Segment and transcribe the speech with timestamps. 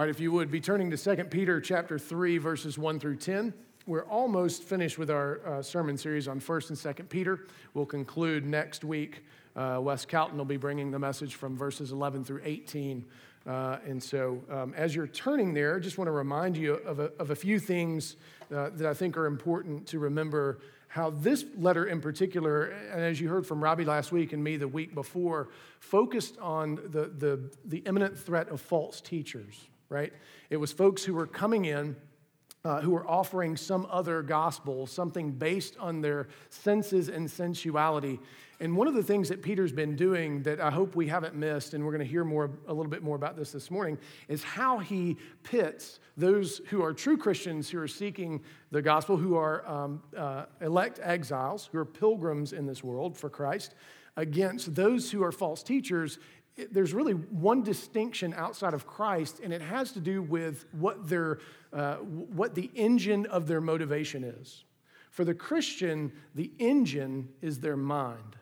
[0.00, 3.16] All right, if you would be turning to 2 Peter chapter 3, verses 1 through
[3.16, 3.52] 10.
[3.86, 7.40] We're almost finished with our uh, sermon series on 1st and 2nd Peter.
[7.74, 9.22] We'll conclude next week.
[9.54, 13.04] Uh, Wes Calton will be bringing the message from verses 11 through 18.
[13.46, 16.98] Uh, and so, um, as you're turning there, I just want to remind you of
[16.98, 18.16] a, of a few things
[18.56, 23.20] uh, that I think are important to remember how this letter in particular, and as
[23.20, 27.50] you heard from Robbie last week and me the week before, focused on the, the,
[27.66, 30.12] the imminent threat of false teachers right?
[30.48, 31.96] It was folks who were coming in
[32.64, 38.20] uh, who were offering some other gospel, something based on their senses and sensuality.
[38.60, 41.72] And one of the things that Peter's been doing that I hope we haven't missed,
[41.72, 43.96] and we're going to hear more, a little bit more about this this morning,
[44.28, 49.36] is how he pits those who are true Christians who are seeking the gospel, who
[49.36, 53.74] are um, uh, elect exiles, who are pilgrims in this world for Christ,
[54.18, 56.18] against those who are false teachers
[56.70, 61.38] there's really one distinction outside of Christ, and it has to do with what, their,
[61.72, 64.64] uh, what the engine of their motivation is.
[65.10, 68.36] For the Christian, the engine is their mind.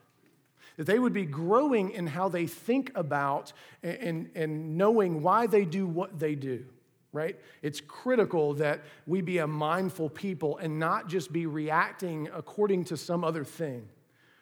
[0.77, 3.53] That they would be growing in how they think about
[3.83, 6.65] and, and knowing why they do what they do,
[7.13, 7.37] right?
[7.63, 12.97] It's critical that we be a mindful people and not just be reacting according to
[12.97, 13.89] some other thing.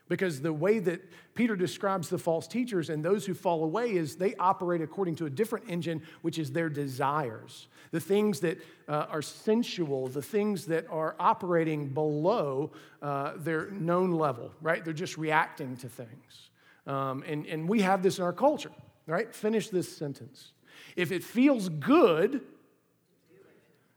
[0.09, 1.03] Because the way that
[1.35, 5.27] Peter describes the false teachers and those who fall away is they operate according to
[5.27, 7.67] a different engine, which is their desires.
[7.91, 12.71] The things that uh, are sensual, the things that are operating below
[13.03, 14.85] uh, their known level, right?
[14.85, 16.51] They're just reacting to things.
[16.87, 18.71] Um, and, and we have this in our culture,
[19.07, 19.35] right?
[19.35, 20.53] Finish this sentence.
[20.95, 22.43] If it feels good,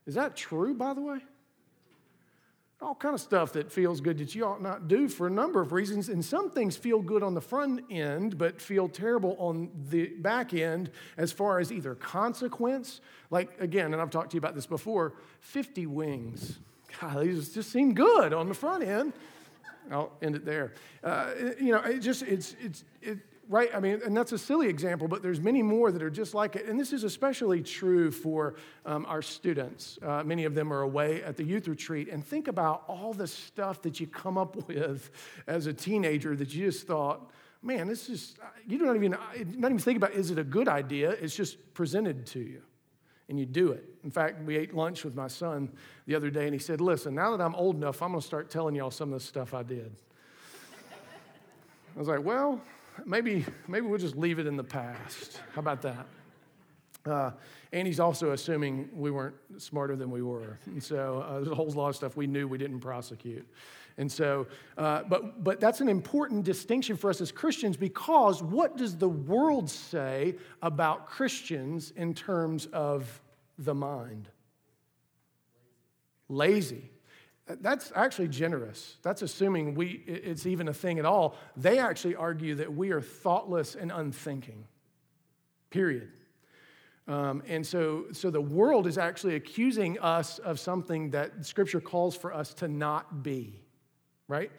[0.07, 1.19] is that true, by the way?
[2.81, 5.59] All kind of stuff that feels good that you ought not do for a number
[5.59, 6.07] of reasons.
[6.07, 10.53] And some things feel good on the front end but feel terrible on the back
[10.53, 13.01] end as far as either consequence.
[13.31, 16.59] Like again and i've talked to you about this before 50 wings.
[16.99, 19.13] God these just seem good on the front end.
[19.91, 20.73] I'll end it there.
[21.03, 23.71] Uh, you know it just it's it's it, right?
[23.73, 26.55] I mean, and that's a silly example, but there's many more that are just like
[26.55, 26.67] it.
[26.67, 28.55] And this is especially true for
[28.85, 29.97] um, our students.
[30.03, 32.09] Uh, many of them are away at the youth retreat.
[32.09, 35.09] And think about all the stuff that you come up with
[35.47, 37.31] as a teenager that you just thought,
[37.63, 38.35] man, this is,
[38.67, 39.17] you don't even,
[39.57, 41.09] not even think about is it a good idea?
[41.09, 42.61] It's just presented to you.
[43.29, 43.83] And you do it.
[44.03, 45.71] In fact, we ate lunch with my son
[46.07, 48.25] the other day, and he said, Listen, now that I'm old enough, I'm going to
[48.25, 49.91] start telling y'all some of the stuff I did.
[51.95, 52.59] I was like, Well,
[53.05, 55.41] maybe, maybe we'll just leave it in the past.
[55.53, 56.05] How about that?
[57.05, 57.31] Uh,
[57.71, 60.59] and he's also assuming we weren't smarter than we were.
[60.65, 63.47] And so uh, there's a whole lot of stuff we knew we didn't prosecute.
[63.97, 68.77] And so, uh, but, but that's an important distinction for us as Christians because what
[68.77, 73.21] does the world say about Christians in terms of
[73.57, 74.29] the mind?
[76.29, 76.89] Lazy.
[77.61, 78.97] That's actually generous.
[79.01, 81.35] That's assuming we, it's even a thing at all.
[81.57, 84.65] They actually argue that we are thoughtless and unthinking,
[85.71, 86.09] period.
[87.07, 92.15] Um, and so, so the world is actually accusing us of something that Scripture calls
[92.15, 93.59] for us to not be,
[94.27, 94.51] right?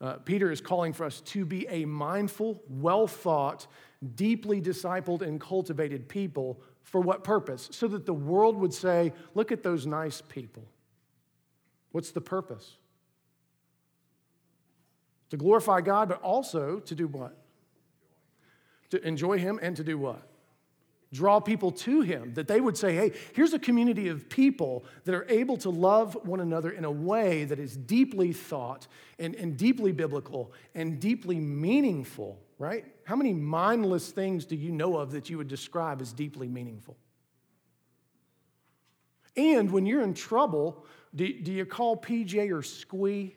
[0.00, 3.66] Uh, Peter is calling for us to be a mindful, well thought,
[4.14, 6.62] deeply discipled, and cultivated people.
[6.82, 7.68] For what purpose?
[7.72, 10.64] So that the world would say, look at those nice people.
[11.92, 12.76] What's the purpose?
[15.30, 17.36] To glorify God, but also to do what?
[18.90, 20.22] To enjoy Him and to do what?
[21.12, 25.14] Draw people to Him, that they would say, hey, here's a community of people that
[25.14, 28.86] are able to love one another in a way that is deeply thought
[29.18, 32.84] and, and deeply biblical and deeply meaningful, right?
[33.04, 36.96] How many mindless things do you know of that you would describe as deeply meaningful?
[39.34, 40.84] And when you're in trouble,
[41.14, 43.34] do, do you call PJ or Squee?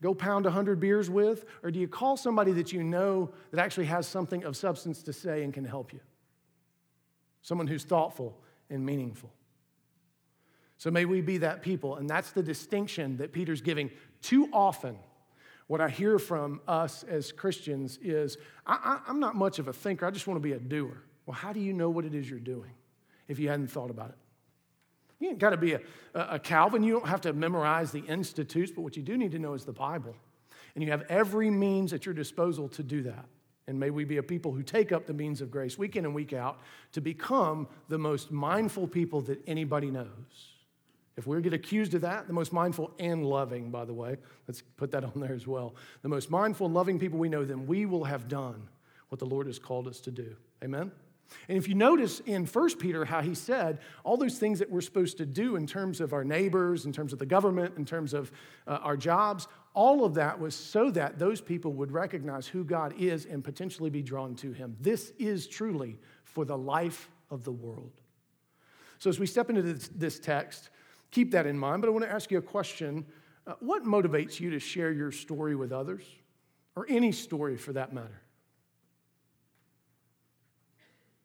[0.00, 1.44] Go pound 100 beers with?
[1.62, 5.12] Or do you call somebody that you know that actually has something of substance to
[5.12, 6.00] say and can help you?
[7.42, 8.38] Someone who's thoughtful
[8.70, 9.32] and meaningful.
[10.76, 11.96] So may we be that people.
[11.96, 13.90] And that's the distinction that Peter's giving.
[14.22, 14.96] Too often,
[15.66, 20.06] what I hear from us as Christians is I, am not much of a thinker,
[20.06, 21.02] I just want to be a doer.
[21.26, 22.70] Well, how do you know what it is you're doing
[23.26, 24.16] if you hadn't thought about it?
[25.20, 25.80] You ain't got to be a,
[26.14, 26.82] a Calvin.
[26.82, 29.64] You don't have to memorize the institutes, but what you do need to know is
[29.64, 30.14] the Bible.
[30.74, 33.24] And you have every means at your disposal to do that.
[33.66, 36.04] And may we be a people who take up the means of grace week in
[36.04, 36.60] and week out
[36.92, 40.06] to become the most mindful people that anybody knows.
[41.18, 44.16] If we get accused of that, the most mindful and loving, by the way,
[44.46, 45.74] let's put that on there as well.
[46.02, 48.68] The most mindful and loving people we know, then we will have done
[49.08, 50.36] what the Lord has called us to do.
[50.62, 50.92] Amen?
[51.48, 54.80] And if you notice in 1 Peter how he said all those things that we're
[54.80, 58.14] supposed to do in terms of our neighbors, in terms of the government, in terms
[58.14, 58.32] of
[58.66, 62.94] uh, our jobs, all of that was so that those people would recognize who God
[62.98, 64.76] is and potentially be drawn to him.
[64.80, 67.92] This is truly for the life of the world.
[68.98, 70.70] So as we step into this, this text,
[71.10, 71.82] keep that in mind.
[71.82, 73.06] But I want to ask you a question
[73.46, 76.02] uh, What motivates you to share your story with others,
[76.74, 78.22] or any story for that matter?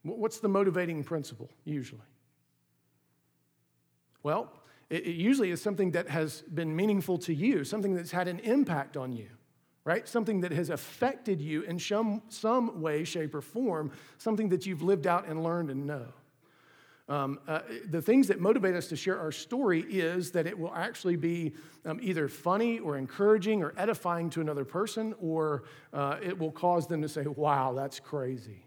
[0.03, 2.01] What's the motivating principle usually?
[4.21, 4.51] Well,
[4.89, 8.97] it, usually is something that has been meaningful to you, something that's had an impact
[8.97, 9.29] on you,
[9.85, 10.07] right?
[10.07, 14.81] Something that has affected you in some, some way, shape, or form, something that you've
[14.81, 16.07] lived out and learned and know.
[17.09, 17.59] Um, uh,
[17.89, 21.53] the things that motivate us to share our story is that it will actually be
[21.85, 26.87] um, either funny or encouraging or edifying to another person, or uh, it will cause
[26.87, 28.65] them to say, Wow, that's crazy.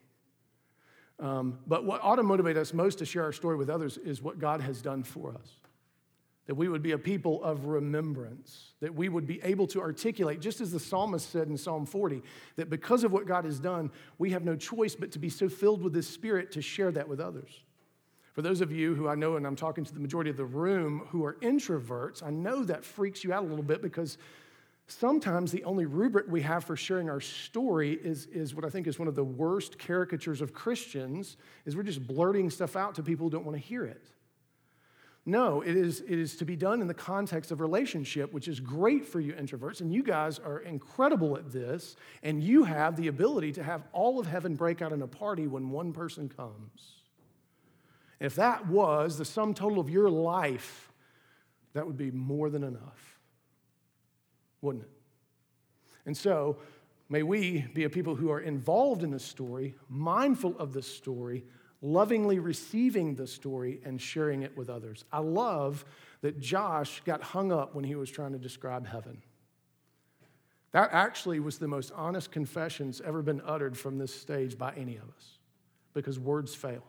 [1.18, 4.20] Um, but what ought to motivate us most to share our story with others is
[4.20, 5.50] what God has done for us.
[6.46, 10.40] That we would be a people of remembrance, that we would be able to articulate,
[10.40, 12.22] just as the psalmist said in Psalm 40,
[12.56, 15.48] that because of what God has done, we have no choice but to be so
[15.48, 17.64] filled with His Spirit to share that with others.
[18.34, 20.44] For those of you who I know, and I'm talking to the majority of the
[20.44, 24.18] room, who are introverts, I know that freaks you out a little bit because
[24.88, 28.86] sometimes the only rubric we have for sharing our story is, is what I think
[28.86, 33.02] is one of the worst caricatures of Christians, is we're just blurting stuff out to
[33.02, 34.06] people who don't want to hear it.
[35.28, 38.60] No, it is, it is to be done in the context of relationship, which is
[38.60, 43.08] great for you introverts, and you guys are incredible at this, and you have the
[43.08, 46.92] ability to have all of heaven break out in a party when one person comes.
[48.20, 50.92] If that was the sum total of your life,
[51.72, 53.15] that would be more than enough
[54.66, 54.90] wouldn't it?
[56.04, 56.58] And so,
[57.08, 61.44] may we be a people who are involved in the story, mindful of the story,
[61.80, 65.04] lovingly receiving the story, and sharing it with others.
[65.12, 65.84] I love
[66.20, 69.22] that Josh got hung up when he was trying to describe heaven.
[70.72, 74.96] That actually was the most honest confessions ever been uttered from this stage by any
[74.96, 75.38] of us
[75.94, 76.82] because words fail.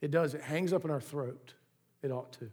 [0.00, 1.54] It does, it hangs up in our throat.
[2.02, 2.50] It ought to.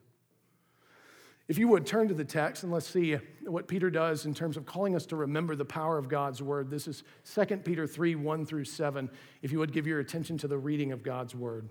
[1.49, 4.55] If you would turn to the text and let's see what Peter does in terms
[4.55, 6.69] of calling us to remember the power of God's word.
[6.69, 7.03] This is
[7.33, 9.09] 2 Peter 3 1 through 7.
[9.41, 11.67] If you would give your attention to the reading of God's word.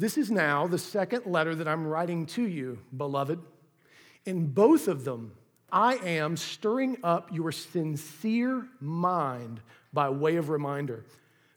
[0.00, 3.38] This is now the second letter that I'm writing to you, beloved.
[4.24, 5.34] In both of them,
[5.70, 9.60] I am stirring up your sincere mind
[9.92, 11.04] by way of reminder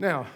[0.00, 0.26] Now,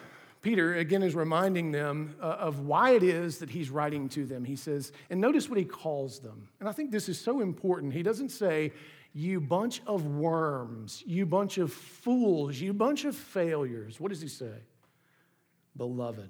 [0.43, 4.45] Peter again is reminding them uh, of why it is that he's writing to them.
[4.45, 6.49] He says, and notice what he calls them.
[6.61, 7.95] And I think this is so important.
[7.95, 8.73] He doesn't say,
[9.15, 13.99] you bunch of worms, you bunch of fools, you bunch of failures.
[13.99, 14.53] What does he say?
[15.79, 16.29] Beloved.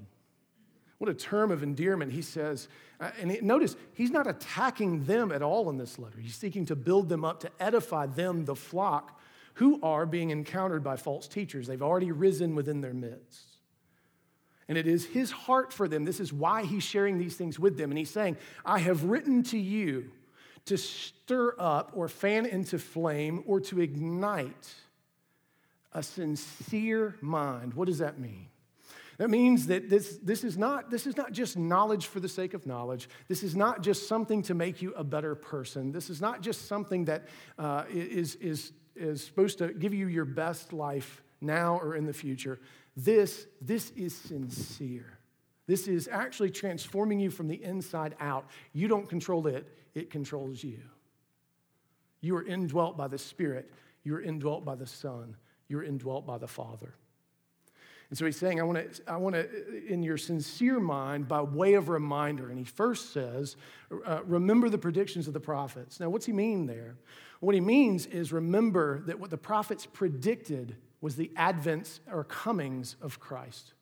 [0.98, 2.12] What a term of endearment.
[2.12, 2.68] He says,
[3.00, 6.20] uh, and notice, he's not attacking them at all in this letter.
[6.20, 9.20] He's seeking to build them up, to edify them, the flock,
[9.54, 11.66] who are being encountered by false teachers.
[11.66, 13.54] They've already risen within their midst.
[14.68, 16.04] And it is his heart for them.
[16.04, 17.90] This is why he's sharing these things with them.
[17.90, 20.10] And he's saying, I have written to you
[20.66, 24.74] to stir up or fan into flame or to ignite
[25.92, 27.74] a sincere mind.
[27.74, 28.48] What does that mean?
[29.18, 32.52] That means that this, this, is not, this is not just knowledge for the sake
[32.52, 33.08] of knowledge.
[33.28, 35.92] This is not just something to make you a better person.
[35.92, 40.24] This is not just something that uh, is is is supposed to give you your
[40.24, 42.58] best life now or in the future.
[42.96, 45.18] This, this is sincere.
[45.66, 48.46] This is actually transforming you from the inside out.
[48.72, 50.80] You don't control it, it controls you.
[52.20, 53.70] You are indwelt by the Spirit,
[54.02, 55.36] you're indwelt by the Son,
[55.68, 56.94] you're indwelt by the Father.
[58.14, 61.42] And so he's saying, I want to, I want to, in your sincere mind, by
[61.42, 62.48] way of reminder.
[62.48, 63.56] And he first says,
[64.06, 65.98] uh, remember the predictions of the prophets.
[65.98, 66.94] Now, what's he mean there?
[67.40, 72.94] What he means is remember that what the prophets predicted was the advents or comings
[73.02, 73.74] of Christ.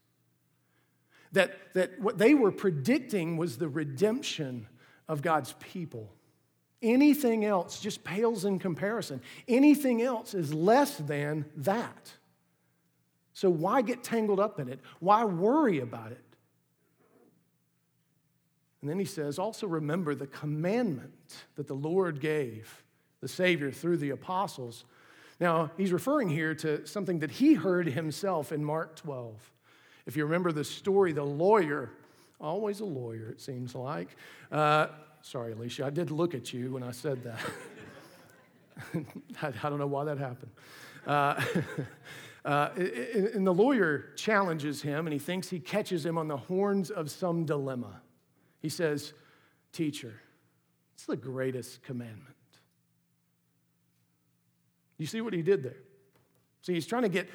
[1.32, 4.66] That, that what they were predicting was the redemption
[5.08, 6.10] of God's people.
[6.80, 9.20] Anything else just pales in comparison.
[9.46, 12.14] Anything else is less than that.
[13.34, 14.80] So why get tangled up in it?
[15.00, 16.22] Why worry about it?
[18.80, 22.82] And then he says, also remember the commandment that the Lord gave
[23.20, 24.84] the Savior through the apostles.
[25.38, 29.50] Now, he's referring here to something that he heard himself in Mark 12.
[30.06, 31.90] If you remember the story, the lawyer,
[32.40, 34.08] always a lawyer, it seems like.
[34.50, 34.88] Uh,
[35.22, 37.38] sorry, Alicia, I did look at you when I said that.
[39.42, 40.50] I, I, don't know why that happened.
[41.06, 41.40] Uh,
[42.44, 42.70] Uh,
[43.34, 47.10] and the lawyer challenges him, and he thinks he catches him on the horns of
[47.10, 48.02] some dilemma.
[48.60, 49.12] He says,
[49.72, 50.20] Teacher,
[50.94, 52.36] it's the greatest commandment.
[54.98, 55.78] You see what he did there?
[56.62, 57.28] See, he's trying to get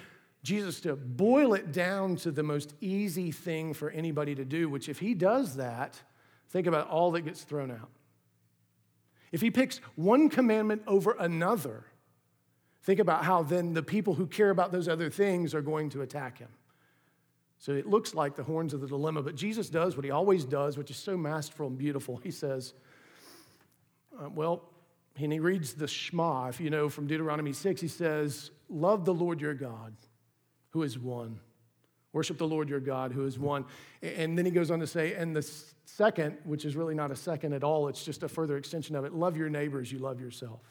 [0.44, 4.88] Jesus to boil it down to the most easy thing for anybody to do, which,
[4.88, 6.02] if he does that,
[6.50, 7.90] think about all that gets thrown out.
[9.32, 11.86] If he picks one commandment over another,
[12.84, 16.02] Think about how then the people who care about those other things are going to
[16.02, 16.50] attack him.
[17.60, 20.46] So it looks like the horns of the dilemma, but Jesus does what he always
[20.46, 22.18] does, which is so masterful and beautiful.
[22.24, 22.74] He says,
[24.20, 24.64] uh, well,
[25.18, 29.14] and he reads the Shema, if you know from Deuteronomy 6, he says, Love the
[29.14, 29.96] Lord your God,
[30.70, 31.40] who is one.
[32.14, 33.66] Worship the Lord your God, who is one.
[34.02, 35.48] And then he goes on to say, and the
[35.86, 39.06] second, which is really not a second at all, it's just a further extension of
[39.06, 40.62] it love your neighbors, you love yourself.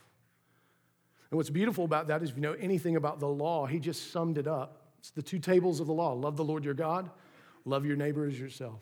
[1.31, 4.13] And what's beautiful about that is if you know anything about the law, he just
[4.13, 4.83] summed it up.
[4.99, 7.11] It's the two tables of the law love the Lord your God,
[7.65, 8.81] love your neighbor as yourself.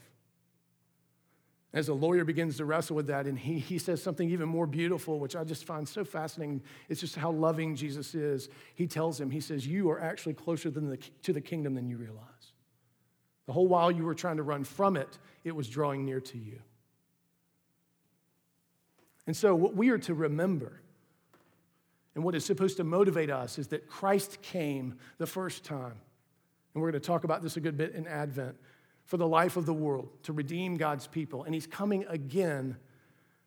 [1.73, 4.67] As a lawyer begins to wrestle with that, and he, he says something even more
[4.67, 6.63] beautiful, which I just find so fascinating.
[6.89, 8.49] It's just how loving Jesus is.
[8.77, 11.89] He tells him, He says, You are actually closer than the, to the kingdom than
[11.89, 12.53] you realize.
[13.47, 16.39] The whole while you were trying to run from it, it was drawing near to
[16.39, 16.61] you.
[19.27, 20.81] And so, what we are to remember
[22.15, 25.95] and what is supposed to motivate us is that Christ came the first time.
[26.75, 28.57] And we're going to talk about this a good bit in Advent
[29.05, 31.45] for the life of the world, to redeem God's people.
[31.45, 32.77] And he's coming again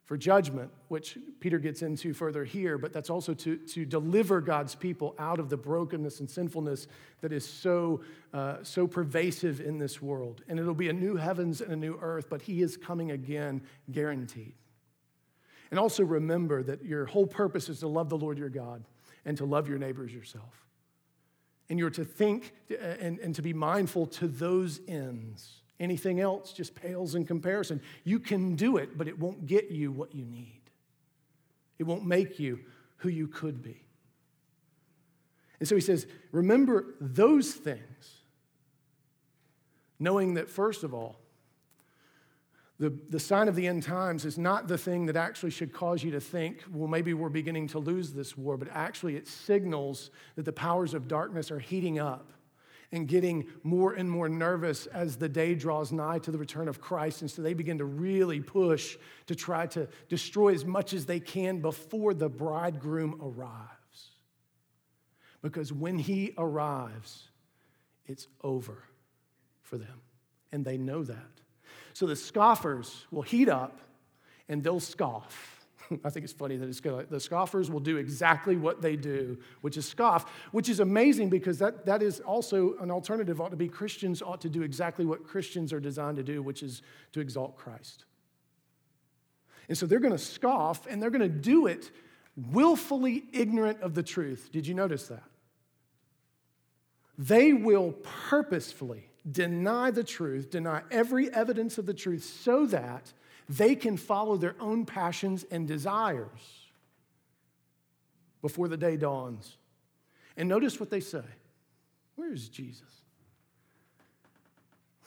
[0.05, 4.75] for judgment, which Peter gets into further here, but that's also to, to deliver God's
[4.75, 6.87] people out of the brokenness and sinfulness
[7.21, 8.01] that is so,
[8.33, 10.43] uh, so pervasive in this world.
[10.47, 13.61] And it'll be a new heavens and a new earth, but he is coming again,
[13.91, 14.53] guaranteed.
[15.71, 18.83] And also remember that your whole purpose is to love the Lord your God
[19.25, 20.65] and to love your neighbors yourself.
[21.69, 25.61] And you're to think uh, and, and to be mindful to those ends.
[25.79, 27.81] Anything else just pales in comparison.
[28.03, 30.61] You can do it, but it won't get you what you need.
[31.77, 32.61] It won't make you
[32.97, 33.83] who you could be.
[35.59, 38.21] And so he says, remember those things,
[39.99, 41.19] knowing that, first of all,
[42.79, 46.03] the, the sign of the end times is not the thing that actually should cause
[46.03, 50.11] you to think, well, maybe we're beginning to lose this war, but actually it signals
[50.35, 52.31] that the powers of darkness are heating up
[52.91, 56.79] and getting more and more nervous as the day draws nigh to the return of
[56.79, 57.21] Christ.
[57.21, 61.19] And so they begin to really push to try to destroy as much as they
[61.19, 64.11] can before the bridegroom arrives.
[65.41, 67.23] Because when he arrives,
[68.05, 68.83] it's over
[69.61, 70.01] for them.
[70.51, 71.41] And they know that.
[71.97, 73.79] So the scoffers will heat up
[74.47, 75.65] and they'll scoff.
[76.05, 76.79] I think it's funny that it's.
[76.79, 81.57] The scoffers will do exactly what they do, which is scoff, which is amazing because
[81.57, 85.25] that, that is also an alternative ought to be Christians ought to do exactly what
[85.25, 88.05] Christians are designed to do, which is to exalt Christ.
[89.67, 91.89] And so they're going to scoff and they're going to do it
[92.51, 94.49] willfully ignorant of the truth.
[94.51, 95.23] Did you notice that?
[97.17, 103.13] They will purposefully deny the truth, deny every evidence of the truth, so that
[103.49, 106.67] they can follow their own passions and desires
[108.41, 109.57] before the day dawns.
[110.35, 111.23] And notice what they say
[112.15, 112.83] Where is Jesus?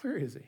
[0.00, 0.40] Where is he?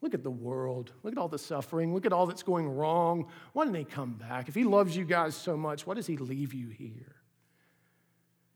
[0.00, 0.92] Look at the world.
[1.02, 1.92] Look at all the suffering.
[1.94, 3.26] Look at all that's going wrong.
[3.52, 4.48] Why didn't he come back?
[4.48, 7.16] If he loves you guys so much, why does he leave you here?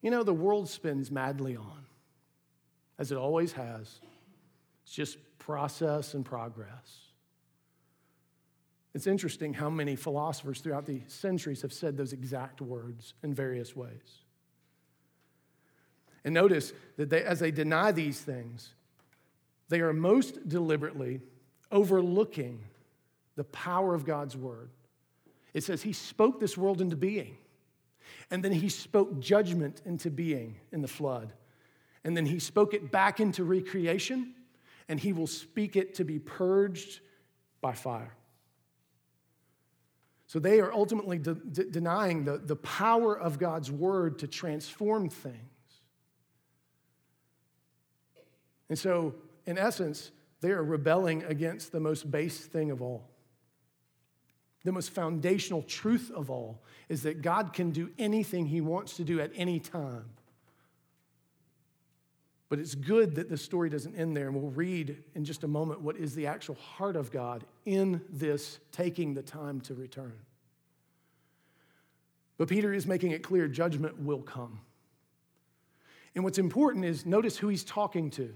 [0.02, 1.87] You know, the world spins madly on,
[2.99, 4.00] as it always has.
[4.90, 6.99] It's just process and progress.
[8.92, 13.76] It's interesting how many philosophers throughout the centuries have said those exact words in various
[13.76, 14.25] ways.
[16.25, 18.70] And notice that they, as they deny these things,
[19.68, 21.20] they are most deliberately
[21.70, 22.59] overlooking
[23.37, 24.70] the power of God's word.
[25.54, 27.37] It says, He spoke this world into being.
[28.28, 31.32] And then He spoke judgment into being in the flood.
[32.02, 34.35] And then He spoke it back into recreation.
[34.90, 37.00] And He will speak it to be purged
[37.61, 38.12] by fire.
[40.26, 45.09] So they are ultimately de- de- denying the, the power of God's word to transform
[45.09, 45.37] things.
[48.68, 49.14] And so,
[49.47, 53.09] in essence, they are rebelling against the most base thing of all.
[54.64, 59.04] The most foundational truth of all is that God can do anything He wants to
[59.04, 60.06] do at any time.
[62.50, 65.49] But it's good that the story doesn't end there, and we'll read in just a
[65.49, 70.12] moment what is the actual heart of God in this taking the time to return.
[72.37, 74.61] But Peter is making it clear judgment will come.
[76.16, 78.35] And what's important is notice who he's talking to.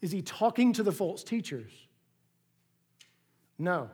[0.00, 1.70] Is he talking to the false teachers?
[3.56, 3.88] No.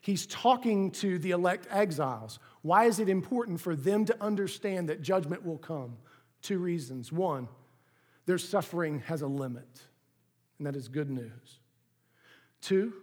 [0.00, 2.38] He's talking to the elect exiles.
[2.62, 5.96] Why is it important for them to understand that judgment will come?
[6.40, 7.10] Two reasons.
[7.10, 7.48] One,
[8.26, 9.82] their suffering has a limit,
[10.58, 11.60] and that is good news.
[12.60, 12.94] Two,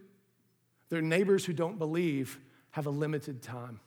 [0.90, 2.40] their neighbors who don't believe
[2.72, 3.80] have a limited time.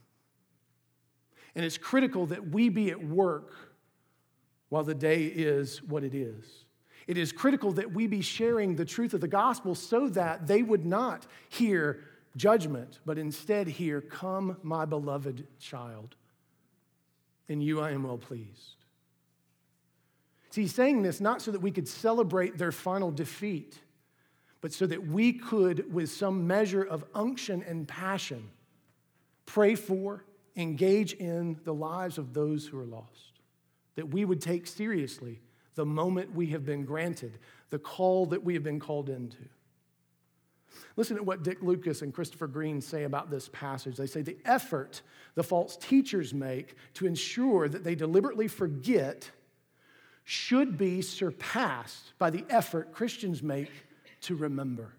[1.54, 3.54] And it's critical that we be at work
[4.68, 6.64] while the day is what it is.
[7.06, 10.62] It is critical that we be sharing the truth of the gospel so that they
[10.62, 12.04] would not hear
[12.36, 16.16] judgment, but instead hear, Come, my beloved child.
[17.48, 18.83] In you I am well pleased.
[20.54, 23.76] See, he's saying this not so that we could celebrate their final defeat,
[24.60, 28.50] but so that we could, with some measure of unction and passion,
[29.46, 33.40] pray for, engage in the lives of those who are lost.
[33.96, 35.40] That we would take seriously
[35.74, 37.36] the moment we have been granted,
[37.70, 39.38] the call that we have been called into.
[40.94, 43.96] Listen to what Dick Lucas and Christopher Green say about this passage.
[43.96, 45.02] They say the effort
[45.34, 49.28] the false teachers make to ensure that they deliberately forget
[50.24, 53.70] should be surpassed by the effort Christians make
[54.22, 54.94] to remember,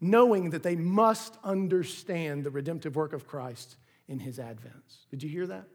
[0.00, 3.76] knowing that they must understand the redemptive work of Christ
[4.08, 5.06] in his advents.
[5.10, 5.68] Did you hear that?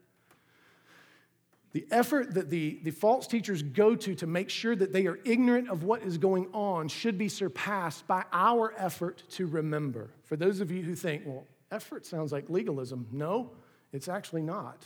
[1.75, 5.19] The effort that the, the false teachers go to to make sure that they are
[5.25, 10.09] ignorant of what is going on should be surpassed by our effort to remember.
[10.23, 13.51] For those of you who think, well, effort sounds like legalism, no,
[13.91, 14.85] it's actually not.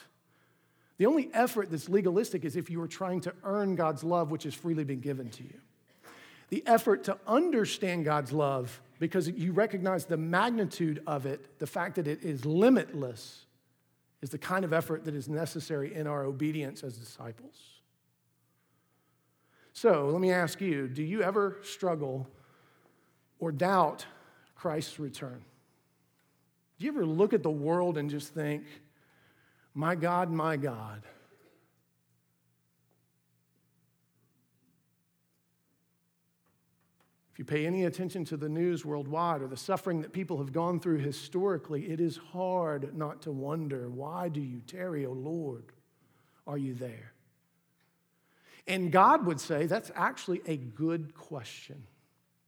[0.99, 4.43] The only effort that's legalistic is if you are trying to earn God's love, which
[4.43, 5.59] has freely been given to you.
[6.49, 11.95] The effort to understand God's love because you recognize the magnitude of it, the fact
[11.95, 13.45] that it is limitless,
[14.21, 17.55] is the kind of effort that is necessary in our obedience as disciples.
[19.71, 22.27] So let me ask you do you ever struggle
[23.39, 24.05] or doubt
[24.53, 25.41] Christ's return?
[26.77, 28.65] Do you ever look at the world and just think,
[29.73, 31.03] my God, my God?
[37.31, 40.51] If you pay any attention to the news worldwide or the suffering that people have
[40.51, 45.71] gone through historically, it is hard not to wonder why do you tarry, O Lord?
[46.45, 47.13] Are you there?
[48.67, 51.83] And God would say that's actually a good question.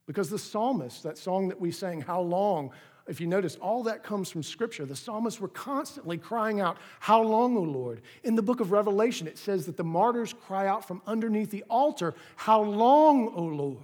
[0.07, 2.71] Because the psalmist, that song that we sang, How Long,
[3.07, 4.85] if you notice, all that comes from Scripture.
[4.85, 8.01] The psalmists were constantly crying out, How long, O Lord?
[8.23, 11.63] In the book of Revelation, it says that the martyrs cry out from underneath the
[11.69, 13.77] altar, How long, O Lord?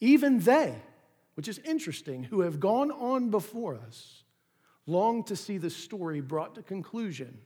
[0.00, 0.74] Even they,
[1.34, 4.24] which is interesting, who have gone on before us,
[4.86, 7.38] long to see the story brought to conclusion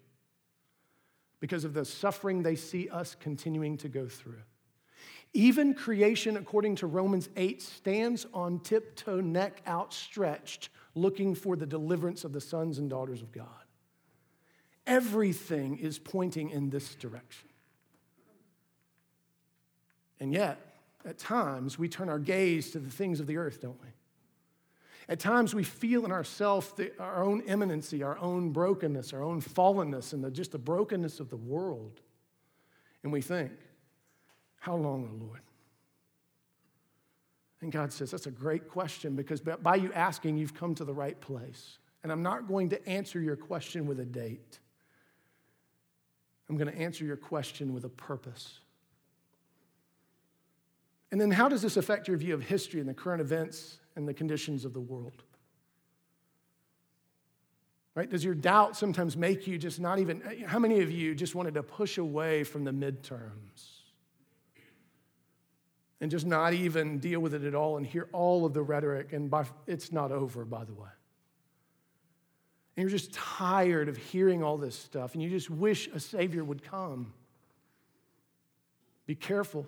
[1.40, 4.42] because of the suffering they see us continuing to go through.
[5.32, 12.24] Even creation, according to Romans 8, stands on tiptoe, neck outstretched, looking for the deliverance
[12.24, 13.46] of the sons and daughters of God.
[14.86, 17.48] Everything is pointing in this direction.
[20.20, 20.58] And yet,
[21.04, 23.88] at times we turn our gaze to the things of the earth, don't we?
[25.08, 30.12] At times we feel in ourselves our own imminency, our own brokenness, our own fallenness,
[30.12, 32.00] and the, just the brokenness of the world.
[33.04, 33.52] And we think,
[34.66, 35.42] how long, O Lord?
[37.60, 40.92] And God says, that's a great question because by you asking, you've come to the
[40.92, 41.78] right place.
[42.02, 44.58] And I'm not going to answer your question with a date.
[46.48, 48.58] I'm going to answer your question with a purpose.
[51.12, 54.08] And then, how does this affect your view of history and the current events and
[54.08, 55.22] the conditions of the world?
[57.94, 58.10] Right?
[58.10, 61.36] Does your doubt sometimes make you just not even, eh, how many of you just
[61.36, 63.75] wanted to push away from the midterms?
[66.00, 69.12] And just not even deal with it at all and hear all of the rhetoric.
[69.12, 70.88] And by, it's not over, by the way.
[72.76, 76.44] And you're just tired of hearing all this stuff and you just wish a Savior
[76.44, 77.14] would come.
[79.06, 79.66] Be careful,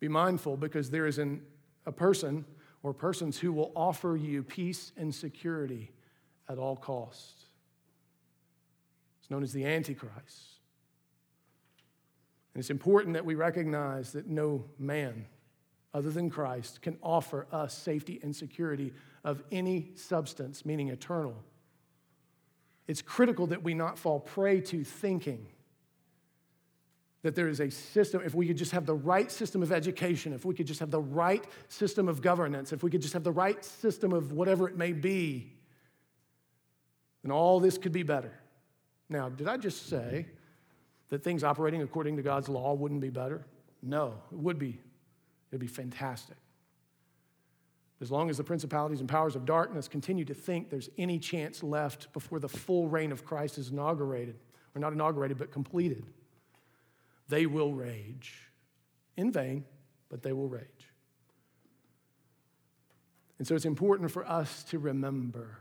[0.00, 1.42] be mindful, because there is an,
[1.86, 2.44] a person
[2.82, 5.92] or persons who will offer you peace and security
[6.48, 7.44] at all costs.
[9.20, 10.51] It's known as the Antichrist.
[12.54, 15.26] And it's important that we recognize that no man
[15.94, 18.92] other than Christ can offer us safety and security
[19.24, 21.34] of any substance, meaning eternal.
[22.86, 25.46] It's critical that we not fall prey to thinking
[27.22, 30.32] that there is a system, if we could just have the right system of education,
[30.32, 33.22] if we could just have the right system of governance, if we could just have
[33.22, 35.52] the right system of whatever it may be,
[37.22, 38.32] then all this could be better.
[39.08, 40.26] Now, did I just say
[41.12, 43.44] that things operating according to God's law wouldn't be better?
[43.82, 44.80] No, it would be.
[45.50, 46.38] It'd be fantastic.
[48.00, 51.62] As long as the principalities and powers of darkness continue to think there's any chance
[51.62, 54.36] left before the full reign of Christ is inaugurated,
[54.74, 56.06] or not inaugurated, but completed,
[57.28, 58.48] they will rage.
[59.18, 59.66] In vain,
[60.08, 60.64] but they will rage.
[63.36, 65.58] And so it's important for us to remember.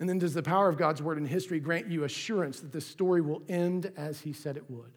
[0.00, 2.86] And then, does the power of God's word in history grant you assurance that this
[2.86, 4.92] story will end as he said it would?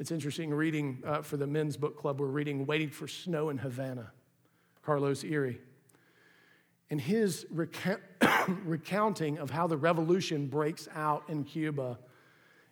[0.00, 3.58] It's interesting reading uh, for the men's book club, we're reading Waiting for Snow in
[3.58, 4.10] Havana,
[4.82, 5.56] Carlos Eire.
[6.88, 8.00] And his recount-
[8.64, 11.98] recounting of how the revolution breaks out in Cuba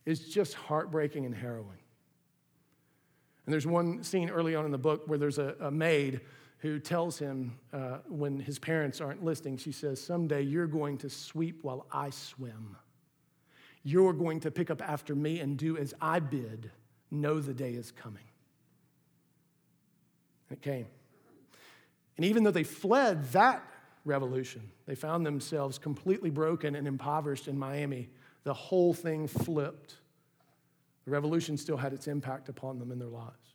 [0.06, 1.78] is just heartbreaking and harrowing.
[3.44, 6.22] And there's one scene early on in the book where there's a, a maid
[6.58, 11.10] who tells him uh, when his parents aren't listening, she says, Someday you're going to
[11.10, 12.76] sweep while I swim.
[13.84, 16.70] You're going to pick up after me and do as I bid.
[17.10, 18.24] Know the day is coming.
[20.50, 20.86] And it came.
[22.16, 23.62] And even though they fled that
[24.04, 28.08] revolution, they found themselves completely broken and impoverished in Miami.
[28.42, 29.94] The whole thing flipped.
[31.04, 33.47] The revolution still had its impact upon them in their lives.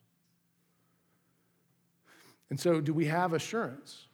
[2.54, 4.06] And so, do we have assurance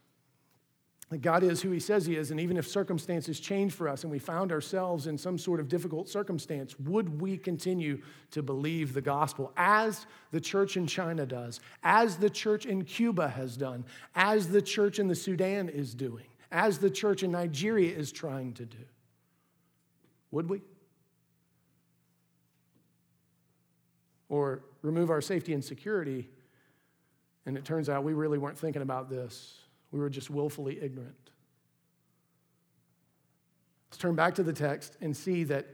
[1.09, 2.31] that God is who He says He is?
[2.31, 5.67] And even if circumstances change for us and we found ourselves in some sort of
[5.67, 11.59] difficult circumstance, would we continue to believe the gospel as the church in China does,
[11.83, 13.83] as the church in Cuba has done,
[14.15, 18.53] as the church in the Sudan is doing, as the church in Nigeria is trying
[18.53, 18.85] to do?
[20.31, 20.61] Would we?
[24.29, 26.29] Or remove our safety and security
[27.49, 29.57] and it turns out we really weren't thinking about this,
[29.91, 31.15] we were just willfully ignorant.
[33.89, 35.65] Let's turn back to the text and see that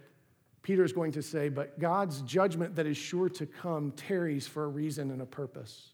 [0.63, 4.63] Peter is going to say, But God's judgment that is sure to come tarries for
[4.63, 5.89] a reason and a purpose.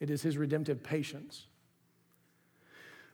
[0.00, 1.46] It is his redemptive patience.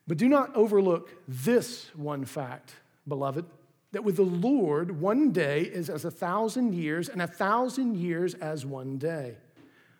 [0.06, 2.76] But do not overlook this one fact,
[3.06, 3.44] beloved,
[3.92, 8.32] that with the Lord, one day is as a thousand years, and a thousand years
[8.32, 9.36] as one day.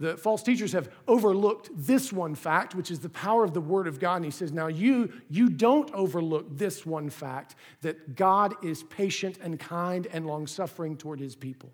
[0.00, 3.86] the false teachers have overlooked this one fact, which is the power of the Word
[3.86, 4.16] of God.
[4.16, 9.38] And he says, Now you, you don't overlook this one fact that God is patient
[9.42, 11.70] and kind and long suffering toward his people.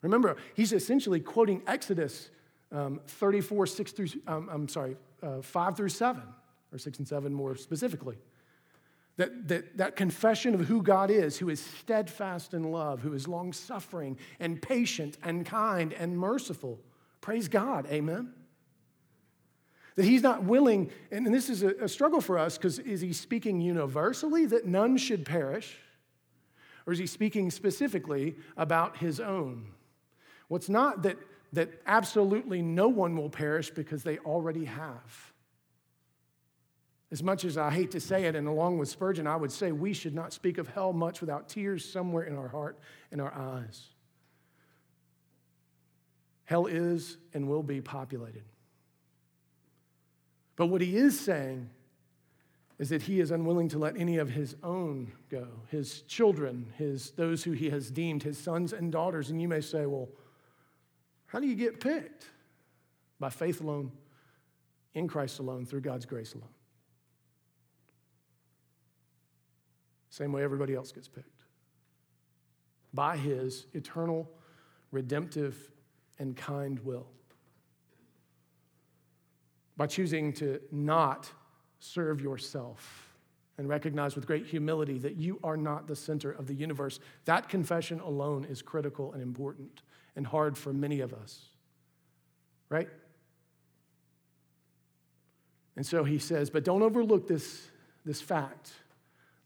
[0.00, 2.30] Remember, he's essentially quoting Exodus
[2.70, 6.22] um, 34, 6 through, um, I'm sorry, uh, 5 through 7,
[6.72, 8.16] or 6 and 7 more specifically.
[9.16, 13.26] That, that, that confession of who God is, who is steadfast in love, who is
[13.26, 16.78] long suffering and patient and kind and merciful
[17.20, 17.86] Praise God.
[17.90, 18.32] Amen.
[19.96, 23.60] That he's not willing, and this is a, struggle for us because is he speaking
[23.60, 25.76] universally that none should perish?
[26.86, 29.66] Or is he speaking specifically about his own?
[30.48, 31.18] What's well, not that,
[31.52, 35.32] that absolutely no one will perish because they already have.
[37.12, 39.72] As much as I hate to say it, and along with Spurgeon, I would say
[39.72, 42.78] we should not speak of hell much without tears somewhere in our heart
[43.10, 43.88] and our eyes.
[46.50, 48.44] Hell is and will be populated.
[50.56, 51.70] But what he is saying
[52.78, 57.12] is that he is unwilling to let any of his own go, his children, his,
[57.12, 59.30] those who he has deemed his sons and daughters.
[59.30, 60.08] And you may say, well,
[61.26, 62.26] how do you get picked?
[63.20, 63.92] by faith alone,
[64.94, 66.48] in Christ alone, through God's grace alone.
[70.08, 71.44] Same way everybody else gets picked.
[72.92, 74.28] By his eternal,
[74.90, 75.70] redemptive,
[76.20, 77.08] and kind will.
[79.76, 81.28] By choosing to not
[81.80, 83.16] serve yourself
[83.58, 87.00] and recognize with great humility that you are not the center of the universe.
[87.24, 89.82] That confession alone is critical and important
[90.14, 91.40] and hard for many of us.
[92.68, 92.88] Right?
[95.76, 97.68] And so he says, but don't overlook this,
[98.04, 98.70] this fact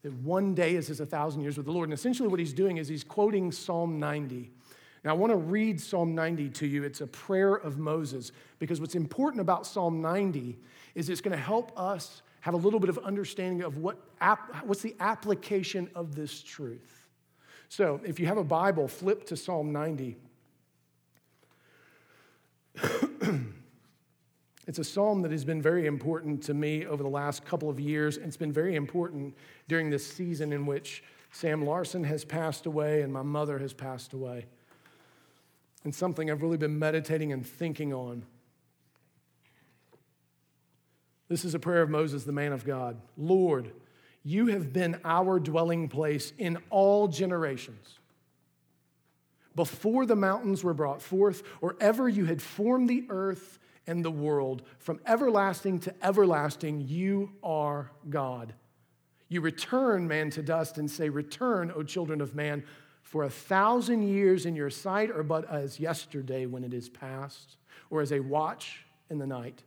[0.02, 1.88] that one day is as a thousand years with the Lord.
[1.88, 4.52] And essentially, what he's doing is he's quoting Psalm 90.
[5.04, 6.82] Now, I want to read Psalm 90 to you.
[6.82, 10.58] It's a prayer of Moses, because what's important about Psalm 90
[10.94, 13.98] is it's going to help us have a little bit of understanding of what
[14.64, 17.08] what's the application of this truth.
[17.68, 20.16] So, if you have a Bible, flip to Psalm 90.
[24.66, 27.78] It's a psalm that has been very important to me over the last couple of
[27.78, 29.36] years, and it's been very important
[29.68, 34.14] during this season in which Sam Larson has passed away and my mother has passed
[34.14, 34.46] away.
[35.84, 38.24] And something I've really been meditating and thinking on.
[41.28, 42.96] This is a prayer of Moses, the man of God.
[43.16, 43.70] Lord,
[44.22, 47.98] you have been our dwelling place in all generations.
[49.54, 54.10] Before the mountains were brought forth, or ever you had formed the earth and the
[54.10, 54.62] world.
[54.78, 58.54] From everlasting to everlasting, you are God.
[59.28, 62.64] You return man to dust and say, Return, O children of man,
[63.14, 67.58] for a thousand years in your sight are but as yesterday when it is past,
[67.88, 69.62] or as a watch in the night.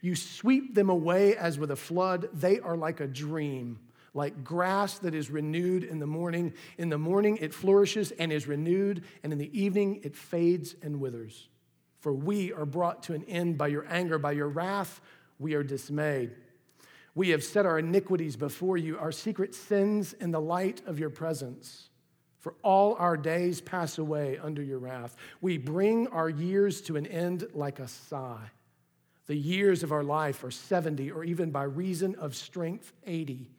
[0.00, 2.30] You sweep them away as with a flood.
[2.32, 3.80] They are like a dream,
[4.14, 6.54] like grass that is renewed in the morning.
[6.78, 10.98] In the morning it flourishes and is renewed, and in the evening it fades and
[10.98, 11.50] withers.
[12.00, 15.02] For we are brought to an end by your anger, by your wrath,
[15.38, 16.30] we are dismayed.
[17.14, 21.10] We have set our iniquities before you, our secret sins in the light of your
[21.10, 21.90] presence.
[22.46, 25.16] For all our days pass away under your wrath.
[25.40, 28.52] We bring our years to an end like a sigh.
[29.26, 33.50] The years of our life are 70, or even by reason of strength, 80.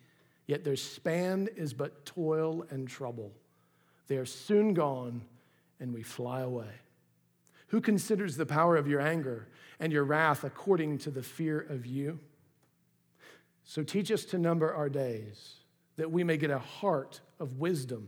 [0.45, 3.33] Yet their span is but toil and trouble.
[4.07, 5.21] They are soon gone,
[5.81, 6.71] and we fly away.
[7.67, 9.49] Who considers the power of your anger
[9.81, 12.21] and your wrath according to the fear of you?
[13.65, 15.55] So teach us to number our days,
[15.97, 18.07] that we may get a heart of wisdom.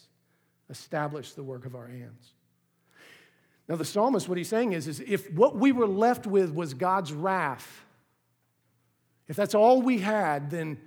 [0.71, 2.33] establish the work of our hands.
[3.67, 6.73] Now, the psalmist, what he's saying is, is if what we were left with was
[6.73, 7.85] God's wrath,
[9.27, 10.77] if that's all we had, then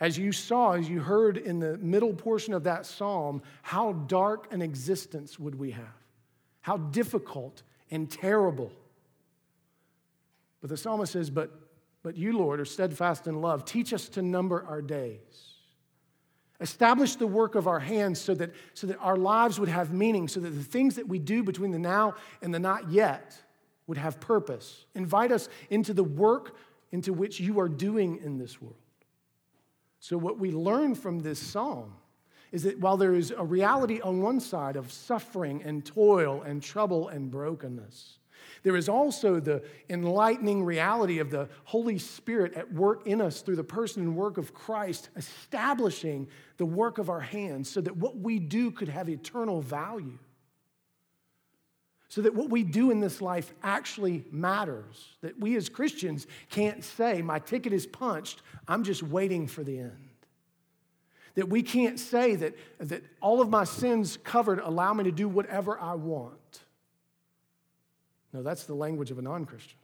[0.00, 4.52] as you saw, as you heard in the middle portion of that psalm, how dark
[4.52, 5.84] an existence would we have?
[6.60, 8.72] How difficult and terrible.
[10.60, 11.50] But the psalmist says, But,
[12.02, 13.64] but you, Lord, are steadfast in love.
[13.64, 15.47] Teach us to number our days.
[16.60, 20.26] Establish the work of our hands so that, so that our lives would have meaning,
[20.26, 23.40] so that the things that we do between the now and the not yet
[23.86, 24.84] would have purpose.
[24.94, 26.56] Invite us into the work
[26.92, 28.76] into which you are doing in this world.
[30.00, 31.94] So, what we learn from this psalm
[32.50, 36.62] is that while there is a reality on one side of suffering and toil and
[36.62, 38.17] trouble and brokenness,
[38.62, 43.56] there is also the enlightening reality of the Holy Spirit at work in us through
[43.56, 48.16] the person and work of Christ, establishing the work of our hands so that what
[48.16, 50.18] we do could have eternal value
[52.08, 55.16] so that what we do in this life actually matters.
[55.20, 59.78] That we as Christians can't say, My ticket is punched, I'm just waiting for the
[59.78, 60.08] end.
[61.34, 65.28] That we can't say that, that all of my sins covered allow me to do
[65.28, 66.37] whatever I want.
[68.32, 69.78] No, that's the language of a non Christian.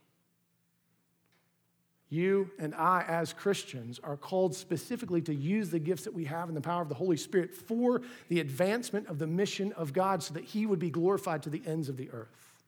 [2.09, 6.49] You and I, as Christians, are called specifically to use the gifts that we have
[6.49, 10.21] in the power of the Holy Spirit for the advancement of the mission of God
[10.21, 12.63] so that He would be glorified to the ends of the earth.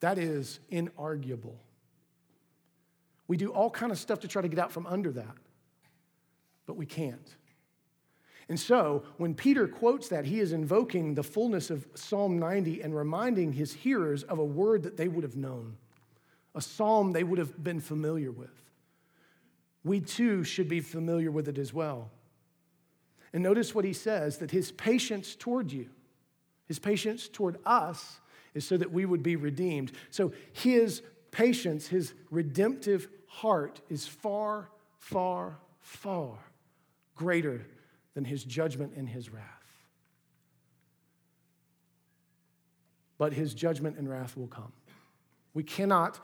[0.00, 1.54] That is inarguable.
[3.28, 5.36] We do all kind of stuff to try to get out from under that,
[6.66, 7.34] but we can't.
[8.48, 12.94] And so, when Peter quotes that, he is invoking the fullness of Psalm 90 and
[12.94, 15.76] reminding his hearers of a word that they would have known
[16.56, 18.70] a psalm they would have been familiar with.
[19.84, 22.10] We too should be familiar with it as well.
[23.32, 25.90] And notice what he says that his patience toward you,
[26.66, 28.20] his patience toward us,
[28.54, 29.92] is so that we would be redeemed.
[30.10, 36.38] So his patience, his redemptive heart is far, far, far
[37.14, 37.66] greater
[38.16, 39.44] than his judgment and his wrath.
[43.18, 44.72] But his judgment and wrath will come.
[45.52, 46.18] We cannot,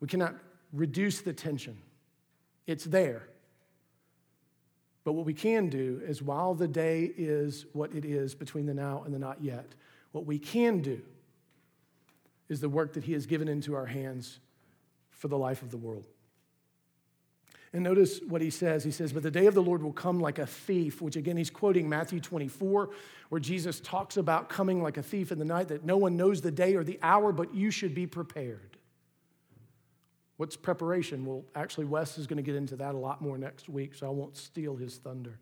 [0.00, 0.34] we cannot
[0.72, 1.76] reduce the tension.
[2.66, 3.28] It's there.
[5.04, 8.74] But what we can do is while the day is what it is between the
[8.74, 9.74] now and the not yet,
[10.12, 11.02] what we can do
[12.48, 14.40] is the work that he has given into our hands
[15.10, 16.06] for the life of the world.
[17.76, 18.84] And notice what he says.
[18.84, 21.36] He says, But the day of the Lord will come like a thief, which again,
[21.36, 22.88] he's quoting Matthew 24,
[23.28, 26.40] where Jesus talks about coming like a thief in the night, that no one knows
[26.40, 28.78] the day or the hour, but you should be prepared.
[30.38, 31.26] What's preparation?
[31.26, 34.06] Well, actually, Wes is going to get into that a lot more next week, so
[34.06, 35.38] I won't steal his thunder.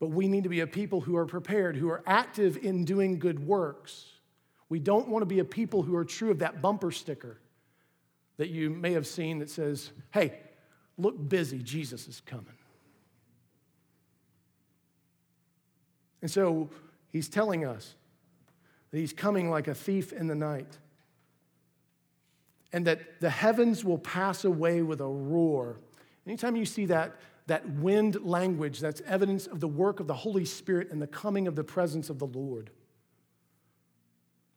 [0.00, 3.18] But we need to be a people who are prepared, who are active in doing
[3.18, 4.06] good works.
[4.70, 7.42] We don't want to be a people who are true of that bumper sticker
[8.38, 10.40] that you may have seen that says, hey,
[10.98, 12.46] Look busy, Jesus is coming.
[16.20, 16.70] And so
[17.10, 17.94] he's telling us
[18.90, 20.78] that he's coming like a thief in the night.
[22.72, 25.78] And that the heavens will pass away with a roar.
[26.26, 27.16] Anytime you see that,
[27.48, 31.46] that wind language, that's evidence of the work of the Holy Spirit and the coming
[31.46, 32.70] of the presence of the Lord.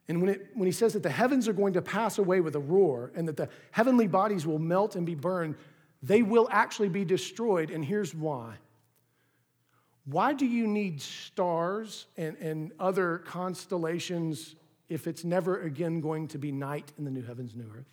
[0.08, 2.56] And when, it, when he says that the heavens are going to pass away with
[2.56, 5.56] a roar and that the heavenly bodies will melt and be burned,
[6.06, 8.56] they will actually be destroyed, and here's why.
[10.06, 14.56] Why do you need stars and, and other constellations
[14.88, 17.90] if it's never again going to be night in the new heavens, new earth?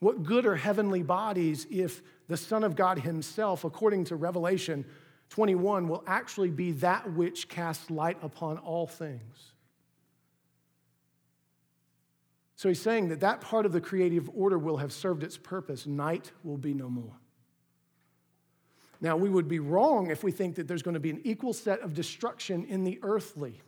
[0.00, 4.84] What good are heavenly bodies if the Son of God Himself, according to Revelation
[5.30, 9.53] 21, will actually be that which casts light upon all things?
[12.56, 15.86] So he's saying that that part of the creative order will have served its purpose.
[15.86, 17.18] Night will be no more.
[19.00, 21.52] Now, we would be wrong if we think that there's going to be an equal
[21.52, 23.60] set of destruction in the earthly.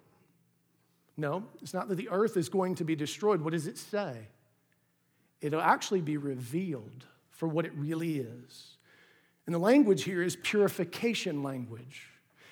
[1.16, 3.40] No, it's not that the earth is going to be destroyed.
[3.40, 4.28] What does it say?
[5.40, 8.76] It'll actually be revealed for what it really is.
[9.46, 12.08] And the language here is purification language.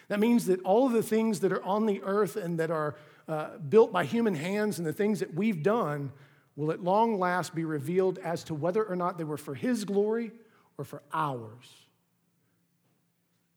[0.09, 2.97] That means that all of the things that are on the earth and that are
[3.29, 6.13] uh, built by human hands and the things that we've done
[6.57, 9.85] will at long last be revealed as to whether or not they were for His
[9.85, 10.31] glory
[10.79, 11.85] or for ours.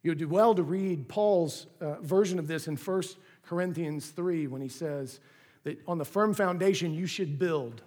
[0.03, 3.03] You would do well to read Paul's uh, version of this in 1
[3.45, 5.19] Corinthians 3 when he says
[5.63, 7.82] that on the firm foundation you should build.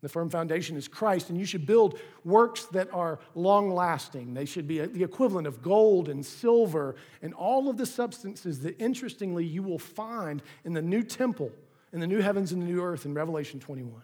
[0.00, 4.32] The firm foundation is Christ, and you should build works that are long lasting.
[4.32, 8.80] They should be the equivalent of gold and silver and all of the substances that,
[8.80, 11.50] interestingly, you will find in the new temple,
[11.92, 14.00] in the new heavens and the new earth in Revelation 21.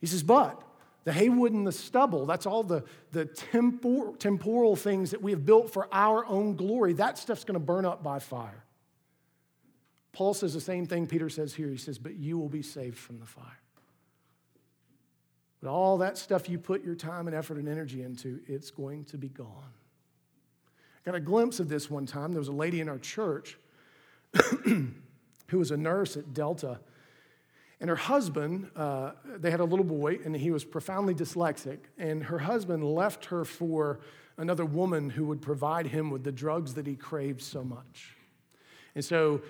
[0.00, 0.62] He says, but
[1.04, 5.44] the haywood and the stubble, that's all the, the tempor- temporal things that we have
[5.44, 6.94] built for our own glory.
[6.94, 8.64] That stuff's going to burn up by fire.
[10.12, 11.68] Paul says the same thing Peter says here.
[11.68, 13.60] He says, but you will be saved from the fire.
[15.60, 19.04] But all that stuff you put your time and effort and energy into, it's going
[19.06, 19.72] to be gone.
[21.04, 22.32] I got a glimpse of this one time.
[22.32, 23.58] There was a lady in our church
[24.64, 26.80] who was a nurse at Delta.
[27.80, 31.78] And her husband, uh, they had a little boy, and he was profoundly dyslexic.
[31.96, 34.00] And her husband left her for
[34.36, 38.16] another woman who would provide him with the drugs that he craved so much.
[38.94, 39.42] And so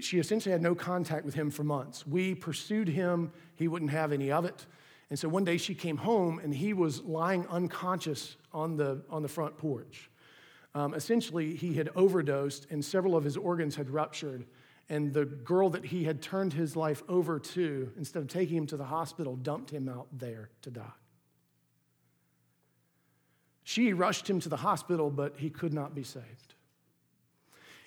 [0.00, 2.06] she essentially had no contact with him for months.
[2.06, 4.66] We pursued him, he wouldn't have any of it.
[5.10, 9.22] And so one day she came home and he was lying unconscious on the, on
[9.22, 10.08] the front porch.
[10.74, 14.46] Um, essentially, he had overdosed and several of his organs had ruptured.
[14.88, 18.66] And the girl that he had turned his life over to, instead of taking him
[18.68, 20.82] to the hospital, dumped him out there to die.
[23.64, 26.54] She rushed him to the hospital, but he could not be saved.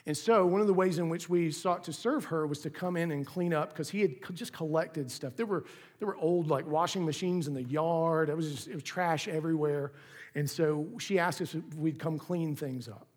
[0.05, 2.69] And so, one of the ways in which we sought to serve her was to
[2.69, 5.37] come in and clean up because he had just collected stuff.
[5.37, 5.63] There were,
[5.99, 9.29] there were old, like, washing machines in the yard, it was, just, it was trash
[9.29, 9.93] everywhere.
[10.35, 13.07] And so, she asked us if we'd come clean things up.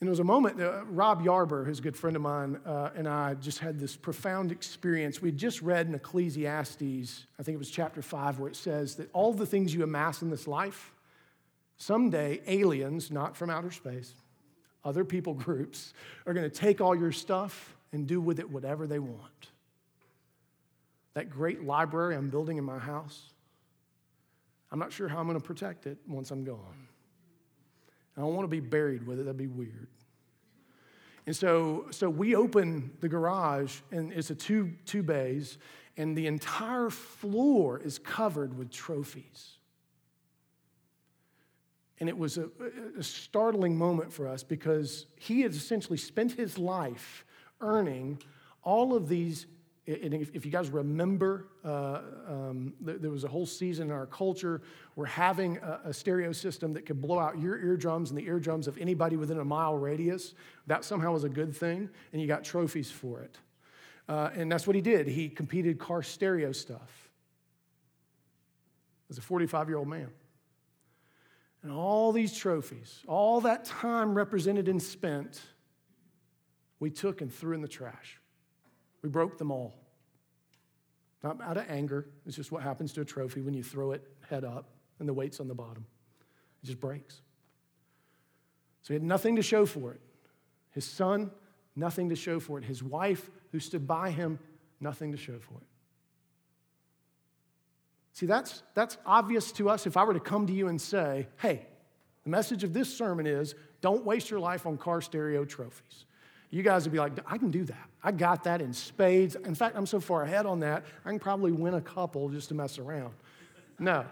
[0.00, 2.90] And there was a moment, uh, Rob Yarber, who's a good friend of mine, uh,
[2.94, 5.20] and I just had this profound experience.
[5.20, 9.08] We'd just read in Ecclesiastes, I think it was chapter five, where it says that
[9.12, 10.92] all the things you amass in this life,
[11.78, 14.14] someday aliens, not from outer space,
[14.84, 15.92] other people groups
[16.26, 19.48] are going to take all your stuff and do with it whatever they want.
[21.14, 23.32] that great library I'm building in my house,
[24.70, 26.88] I'm not sure how I'm going to protect it once I'm gone.
[28.16, 29.88] I don't want to be buried with it, that'd be weird.
[31.26, 35.58] And so, so we open the garage, and it's a two, two bays,
[35.96, 39.57] and the entire floor is covered with trophies.
[42.00, 42.48] And it was a,
[42.96, 47.24] a, startling moment for us because he had essentially spent his life
[47.60, 48.22] earning
[48.62, 49.46] all of these.
[49.86, 54.62] And if you guys remember, uh, um, there was a whole season in our culture
[54.94, 58.68] where having a, a, stereo system that could blow out your eardrums and the eardrums
[58.68, 60.34] of anybody within a mile radius,
[60.66, 63.38] that somehow was a good thing, and you got trophies for it.
[64.08, 65.06] Uh, and that's what he did.
[65.06, 67.10] He competed car stereo stuff
[69.10, 70.08] as a 45 year old man.
[71.62, 75.40] And all these trophies, all that time represented and spent,
[76.78, 78.20] we took and threw in the trash.
[79.02, 79.74] We broke them all.
[81.22, 84.06] Not out of anger, it's just what happens to a trophy when you throw it
[84.28, 85.84] head up and the weight's on the bottom.
[86.62, 87.22] It just breaks.
[88.82, 90.00] So he had nothing to show for it.
[90.70, 91.30] His son,
[91.74, 92.64] nothing to show for it.
[92.64, 94.38] His wife, who stood by him,
[94.80, 95.66] nothing to show for it.
[98.18, 101.28] See, that's, that's obvious to us if I were to come to you and say,
[101.36, 101.64] hey,
[102.24, 106.04] the message of this sermon is don't waste your life on car stereo trophies.
[106.50, 107.88] You guys would be like, I can do that.
[108.02, 109.36] I got that in spades.
[109.36, 112.48] In fact, I'm so far ahead on that, I can probably win a couple just
[112.48, 113.14] to mess around.
[113.78, 114.04] No,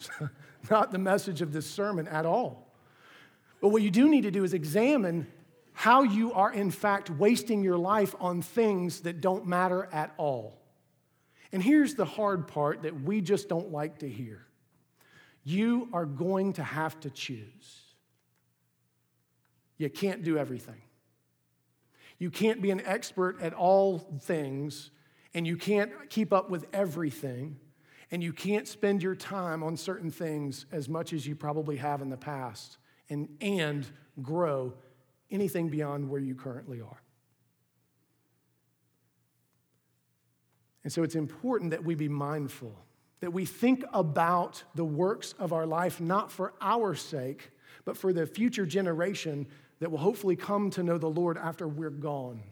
[0.70, 2.70] not the message of this sermon at all.
[3.62, 5.26] But what you do need to do is examine
[5.72, 10.59] how you are, in fact, wasting your life on things that don't matter at all.
[11.52, 14.46] And here's the hard part that we just don't like to hear
[15.42, 17.80] you are going to have to choose.
[19.78, 20.82] You can't do everything.
[22.18, 24.90] You can't be an expert at all things,
[25.32, 27.56] and you can't keep up with everything,
[28.10, 32.02] and you can't spend your time on certain things as much as you probably have
[32.02, 32.76] in the past,
[33.08, 33.86] and, and
[34.20, 34.74] grow
[35.30, 37.00] anything beyond where you currently are.
[40.84, 42.74] And so it's important that we be mindful,
[43.20, 47.50] that we think about the works of our life not for our sake,
[47.84, 49.46] but for the future generation
[49.80, 52.42] that will hopefully come to know the Lord after we're gone.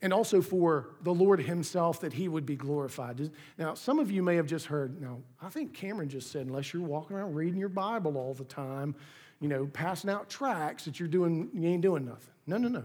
[0.00, 3.30] And also for the Lord Himself that He would be glorified.
[3.56, 6.72] Now, some of you may have just heard, now, I think Cameron just said, unless
[6.72, 8.96] you're walking around reading your Bible all the time,
[9.40, 12.34] you know, passing out tracts, that you're doing, you ain't doing nothing.
[12.46, 12.84] No, no, no.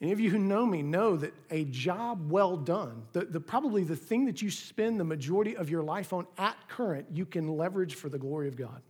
[0.00, 3.84] Any of you who know me know that a job well done, the, the, probably
[3.84, 7.48] the thing that you spend the majority of your life on at current, you can
[7.48, 8.80] leverage for the glory of God.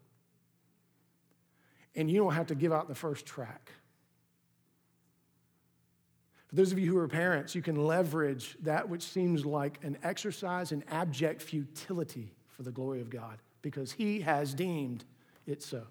[1.96, 3.72] And you don't have to give out the first track.
[6.46, 9.98] For those of you who are parents, you can leverage that which seems like an
[10.04, 15.04] exercise in abject futility for the glory of God because He has deemed
[15.46, 15.82] it so.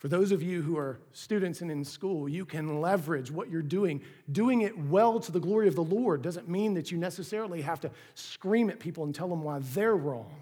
[0.00, 3.60] For those of you who are students and in school, you can leverage what you're
[3.60, 4.00] doing.
[4.32, 7.80] Doing it well to the glory of the Lord doesn't mean that you necessarily have
[7.80, 10.34] to scream at people and tell them why they're wrong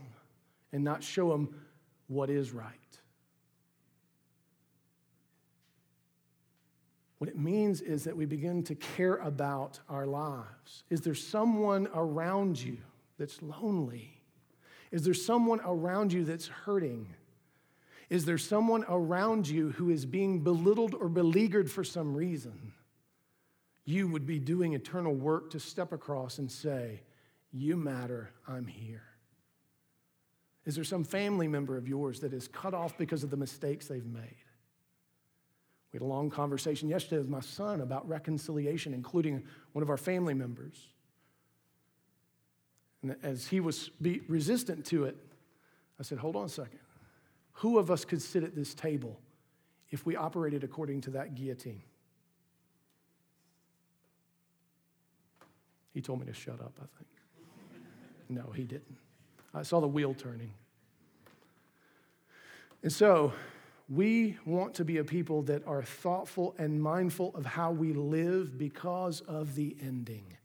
[0.73, 1.53] and not show them
[2.07, 2.73] what is right.
[7.19, 10.85] What it means is that we begin to care about our lives.
[10.89, 12.79] Is there someone around you
[13.19, 14.21] that's lonely?
[14.93, 17.09] Is there someone around you that's hurting?
[18.11, 22.73] Is there someone around you who is being belittled or beleaguered for some reason?
[23.85, 27.03] You would be doing eternal work to step across and say,
[27.53, 29.03] You matter, I'm here.
[30.65, 33.87] Is there some family member of yours that is cut off because of the mistakes
[33.87, 34.37] they've made?
[35.93, 39.97] We had a long conversation yesterday with my son about reconciliation, including one of our
[39.97, 40.89] family members.
[43.03, 45.17] And as he was resistant to it,
[45.99, 46.81] I said, Hold on a second.
[47.59, 49.19] Who of us could sit at this table
[49.91, 51.83] if we operated according to that guillotine?
[55.93, 57.11] He told me to shut up, I think.
[58.29, 58.97] No, he didn't.
[59.53, 60.53] I saw the wheel turning.
[62.85, 63.33] And so,
[63.89, 68.57] we want to be a people that are thoughtful and mindful of how we live
[68.57, 70.37] because of the ending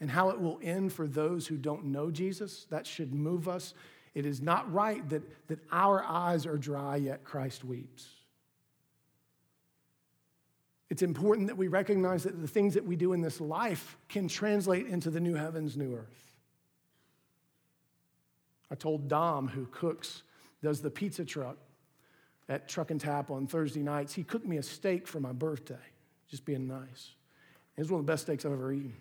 [0.00, 2.66] and how it will end for those who don't know Jesus.
[2.70, 3.74] That should move us
[4.14, 8.06] it is not right that, that our eyes are dry, yet Christ weeps.
[10.90, 14.28] It's important that we recognize that the things that we do in this life can
[14.28, 16.36] translate into the new heavens, new earth.
[18.70, 20.22] I told Dom, who cooks,
[20.62, 21.56] does the pizza truck
[22.48, 25.74] at Truck and Tap on Thursday nights, he cooked me a steak for my birthday,
[26.28, 27.14] just being nice.
[27.76, 28.94] It was one of the best steaks I've ever eaten.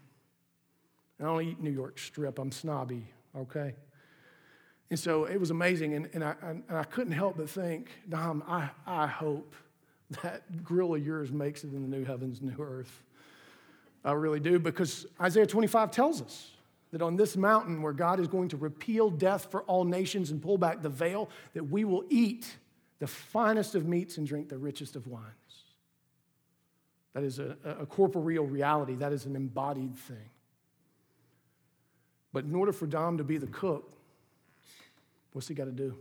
[1.19, 3.05] I don't eat New York strip, I'm snobby,
[3.35, 3.75] okay?
[4.91, 8.43] And so it was amazing, and, and, I, and I couldn't help but think, Dom,
[8.45, 9.55] I, I hope
[10.21, 13.01] that grill of yours makes it in the new heavens, new earth.
[14.03, 16.51] I really do, because Isaiah 25 tells us
[16.91, 20.41] that on this mountain where God is going to repeal death for all nations and
[20.41, 22.53] pull back the veil, that we will eat
[22.99, 25.23] the finest of meats and drink the richest of wines.
[27.13, 30.29] That is a, a corporeal reality, that is an embodied thing.
[32.33, 33.93] But in order for Dom to be the cook,
[35.33, 35.97] what's he got to do?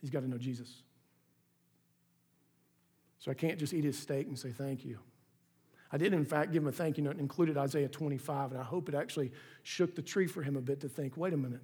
[0.00, 0.82] He's got to know Jesus.
[3.18, 4.98] So I can't just eat his steak and say thank you.
[5.92, 8.60] I did, in fact, give him a thank you note and included Isaiah 25, and
[8.60, 9.30] I hope it actually
[9.62, 11.60] shook the tree for him a bit to think wait a minute,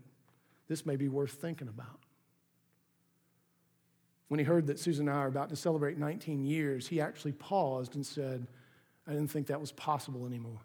[0.68, 1.98] this may be worth thinking about.
[4.28, 7.32] When he heard that Susan and I are about to celebrate 19 years, he actually
[7.32, 8.46] paused and said,
[9.06, 10.60] I didn't think that was possible anymore.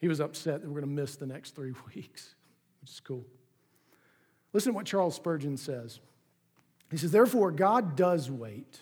[0.00, 2.34] He was upset that we're going to miss the next three weeks,
[2.80, 3.24] which is cool.
[4.52, 6.00] Listen to what Charles Spurgeon says.
[6.90, 8.80] He says, Therefore, God does wait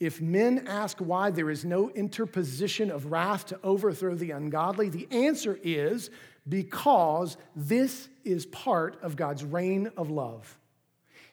[0.00, 5.08] if men ask why there is no interposition of wrath to overthrow the ungodly, the
[5.10, 6.10] answer is
[6.48, 10.56] because this is part of God's reign of love.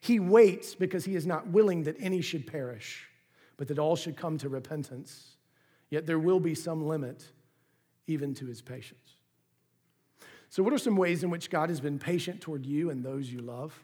[0.01, 3.07] He waits because he is not willing that any should perish,
[3.57, 5.37] but that all should come to repentance.
[5.89, 7.31] Yet there will be some limit
[8.07, 9.04] even to his patience.
[10.49, 13.31] So, what are some ways in which God has been patient toward you and those
[13.31, 13.77] you love?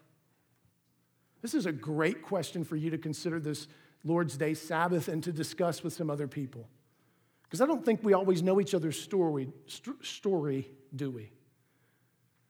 [1.42, 3.68] This is a great question for you to consider this
[4.04, 6.68] Lord's Day Sabbath and to discuss with some other people.
[7.44, 11.32] Because I don't think we always know each other's story, st- story, do we?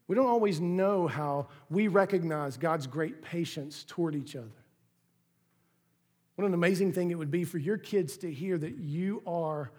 [0.08, 4.50] We don't always know how we recognize God's great patience toward each other.
[6.36, 9.72] What an amazing thing it would be for your kids to hear that you are,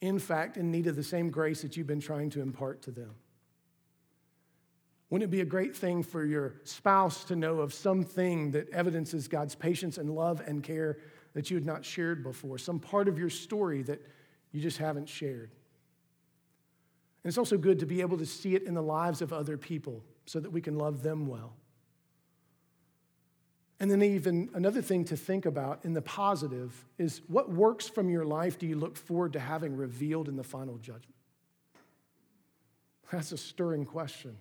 [0.00, 2.90] in fact, in need of the same grace that you've been trying to impart to
[2.90, 3.14] them.
[5.12, 9.28] Wouldn't it be a great thing for your spouse to know of something that evidences
[9.28, 10.96] God's patience and love and care
[11.34, 12.56] that you had not shared before?
[12.56, 14.00] Some part of your story that
[14.52, 15.50] you just haven't shared.
[17.22, 19.58] And it's also good to be able to see it in the lives of other
[19.58, 21.52] people so that we can love them well.
[23.78, 28.08] And then, even another thing to think about in the positive is what works from
[28.08, 31.16] your life do you look forward to having revealed in the final judgment?
[33.10, 34.38] That's a stirring question.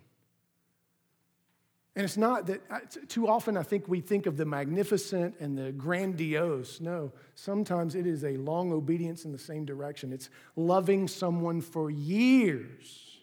[1.95, 5.73] And it's not that, too often I think we think of the magnificent and the
[5.73, 6.79] grandiose.
[6.79, 10.13] No, sometimes it is a long obedience in the same direction.
[10.13, 13.17] It's loving someone for years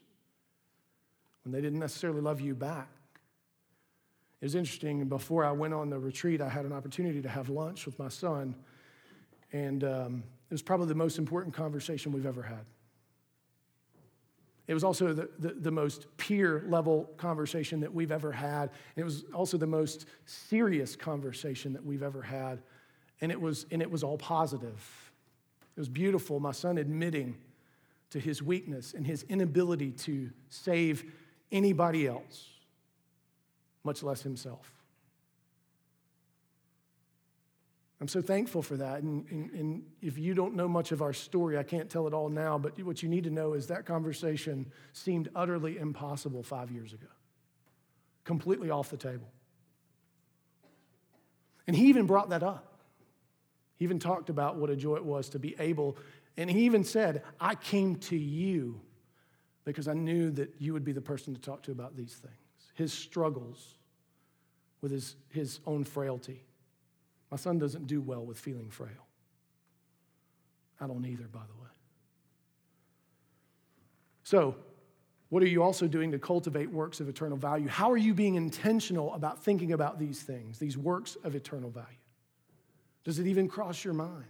[1.44, 2.90] when they didn't necessarily love you back.
[4.40, 7.48] It was interesting, before I went on the retreat, I had an opportunity to have
[7.48, 8.54] lunch with my son,
[9.52, 12.66] and um, it was probably the most important conversation we've ever had.
[14.68, 18.70] It was also the, the, the, most peer level conversation that we've ever had.
[18.94, 22.62] And it was also the most serious conversation that we've ever had.
[23.22, 25.10] And it was, and it was all positive.
[25.74, 26.38] It was beautiful.
[26.38, 27.38] My son admitting
[28.10, 31.12] to his weakness and his inability to save
[31.50, 32.48] anybody else,
[33.84, 34.77] much less himself.
[38.00, 39.02] I'm so thankful for that.
[39.02, 42.14] And, and, and, if you don't know much of our story, I can't tell it
[42.14, 46.70] all now, but what you need to know is that conversation seemed utterly impossible five
[46.70, 47.08] years ago,
[48.24, 49.28] completely off the table.
[51.66, 52.78] And he even brought that up.
[53.76, 55.96] He even talked about what a joy it was to be able,
[56.36, 58.80] and he even said, I came to you
[59.64, 62.34] because I knew that you would be the person to talk to about these things
[62.74, 63.74] his struggles
[64.80, 66.44] with his, his own frailty
[67.30, 69.06] my son doesn't do well with feeling frail.
[70.80, 71.68] I don't either, by the way.
[74.22, 74.56] So,
[75.30, 77.68] what are you also doing to cultivate works of eternal value?
[77.68, 81.86] How are you being intentional about thinking about these things, these works of eternal value?
[83.04, 84.24] Does it even cross your mind?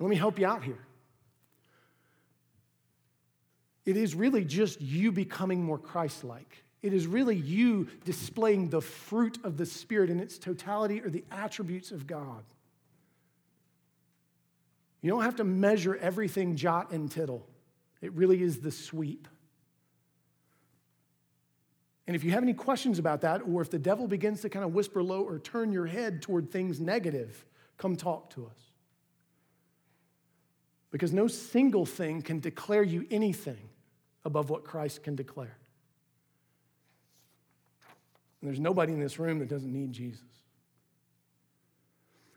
[0.00, 0.78] let me help you out here.
[3.84, 6.62] It is really just you becoming more Christ like.
[6.82, 11.24] It is really you displaying the fruit of the Spirit in its totality or the
[11.30, 12.44] attributes of God.
[15.00, 17.46] You don't have to measure everything jot and tittle,
[18.00, 19.28] it really is the sweep.
[22.06, 24.64] And if you have any questions about that, or if the devil begins to kind
[24.64, 27.44] of whisper low or turn your head toward things negative,
[27.76, 28.58] come talk to us.
[30.90, 33.68] Because no single thing can declare you anything
[34.24, 35.57] above what Christ can declare.
[38.40, 40.24] And there's nobody in this room that doesn't need Jesus.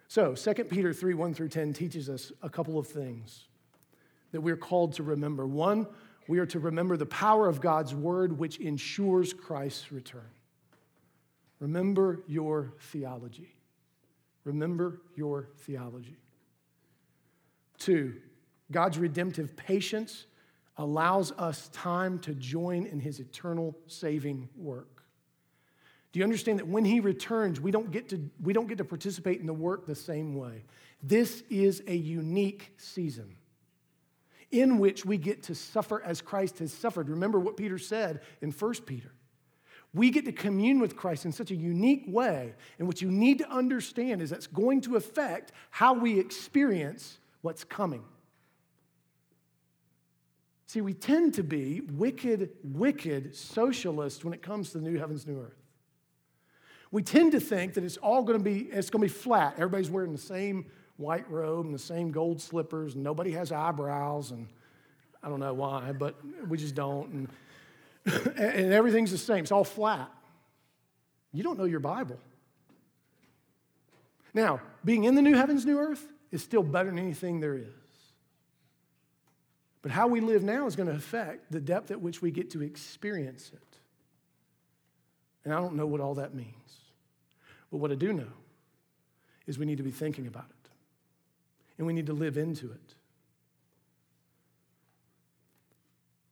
[0.08, 3.46] So, 2 Peter 3 1 through 10 teaches us a couple of things
[4.32, 5.46] that we're called to remember.
[5.46, 5.88] One,
[6.28, 10.30] we are to remember the power of God's word, which ensures Christ's return.
[11.60, 13.56] Remember your theology.
[14.44, 16.18] Remember your theology.
[17.78, 18.16] Two,
[18.72, 20.26] God's redemptive patience
[20.78, 25.01] allows us time to join in his eternal saving work.
[26.12, 28.86] Do you understand that when he returns, we don't get to, we don't get to
[28.86, 30.66] participate in the work the same way?
[31.02, 33.36] This is a unique season
[34.52, 37.10] in which we get to suffer as Christ has suffered.
[37.10, 39.14] Remember what Peter said in 1 Peter.
[39.94, 42.54] We get to commune with Christ in such a unique way.
[42.78, 47.64] And what you need to understand is that's going to affect how we experience what's
[47.64, 48.04] coming.
[50.68, 55.28] See, we tend to be wicked, wicked socialists when it comes to the new heavens,
[55.28, 55.61] new earth.
[56.92, 59.54] We tend to think that it's all going to be, it's going to be flat.
[59.54, 60.66] Everybody's wearing the same
[60.98, 64.48] white robe and the same gold slippers, and nobody has eyebrows, and
[65.24, 66.16] I don't know why, but
[66.48, 67.10] we just don't.
[67.10, 67.30] And,
[68.38, 69.40] and everything's the same.
[69.40, 70.12] It's all flat.
[71.32, 72.20] You don't know your Bible.
[74.34, 77.66] Now, being in the new heavens, new earth is still better than anything there is.
[79.82, 82.52] But how we live now is going to affect the depth at which we get
[82.52, 83.78] to experience it.
[85.44, 86.81] And I don't know what all that means.
[87.72, 88.34] But what I do know
[89.48, 90.70] is we need to be thinking about it.
[91.78, 92.96] And we need to live into it.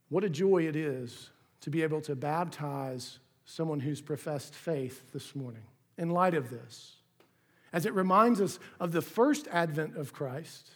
[0.10, 1.30] What a joy it is
[1.62, 5.64] to be able to baptize someone who's professed faith this morning
[5.98, 6.96] in light of this,
[7.74, 10.72] as it reminds us of the first advent of Christ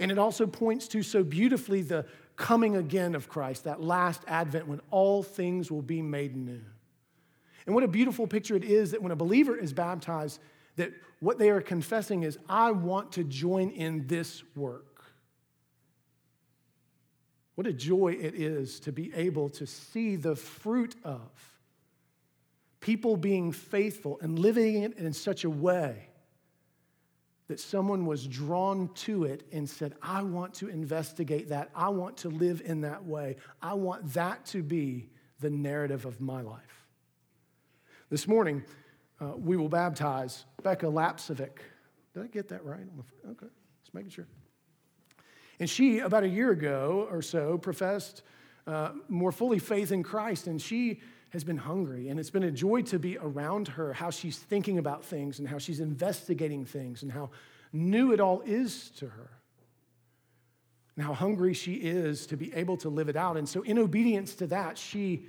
[0.00, 4.66] and it also points to so beautifully the coming again of Christ, that last advent
[4.66, 6.62] when all things will be made new.
[7.70, 10.40] And what a beautiful picture it is that when a believer is baptized,
[10.74, 15.04] that what they are confessing is, I want to join in this work.
[17.54, 21.30] What a joy it is to be able to see the fruit of
[22.80, 26.08] people being faithful and living it in such a way
[27.46, 31.70] that someone was drawn to it and said, I want to investigate that.
[31.72, 33.36] I want to live in that way.
[33.62, 35.08] I want that to be
[35.38, 36.79] the narrative of my life.
[38.10, 38.64] This morning,
[39.20, 41.58] uh, we will baptize Becca Lapsovic.
[42.12, 42.80] Did I get that right?
[43.24, 43.46] Okay,
[43.82, 44.26] just making sure.
[45.60, 48.22] And she, about a year ago or so, professed
[48.66, 52.50] uh, more fully faith in Christ, and she has been hungry, and it's been a
[52.50, 57.04] joy to be around her, how she's thinking about things and how she's investigating things
[57.04, 57.30] and how
[57.72, 59.30] new it all is to her.
[60.96, 63.36] And how hungry she is to be able to live it out.
[63.36, 65.26] And so, in obedience to that, she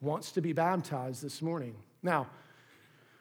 [0.00, 1.76] wants to be baptized this morning.
[2.02, 2.28] Now,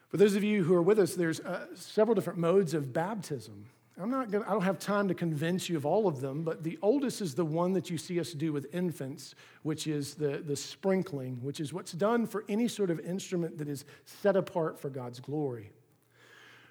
[0.10, 3.66] for those of you who are with us, there's uh, several different modes of baptism.
[3.98, 6.64] I'm not gonna, I don't have time to convince you of all of them, but
[6.64, 10.44] the oldest is the one that you see us do with infants, which is the,
[10.46, 14.80] the sprinkling, which is what's done for any sort of instrument that is set apart
[14.80, 15.72] for God's glory.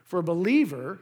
[0.04, 1.00] For a believer,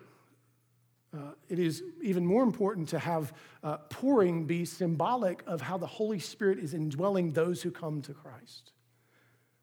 [1.15, 3.33] uh, it is even more important to have
[3.65, 8.15] uh, pouring be symbolic of how the Holy Spirit is indwelling those who come to
[8.15, 8.73] Christ.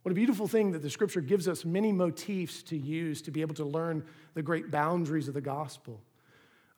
[0.09, 3.41] What a beautiful thing that the scripture gives us many motifs to use to be
[3.41, 4.03] able to learn
[4.33, 6.01] the great boundaries of the gospel.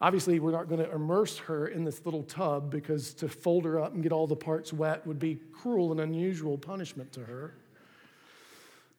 [0.02, 3.80] Obviously, we're not going to immerse her in this little tub because to fold her
[3.80, 7.54] up and get all the parts wet would be cruel and unusual punishment to her.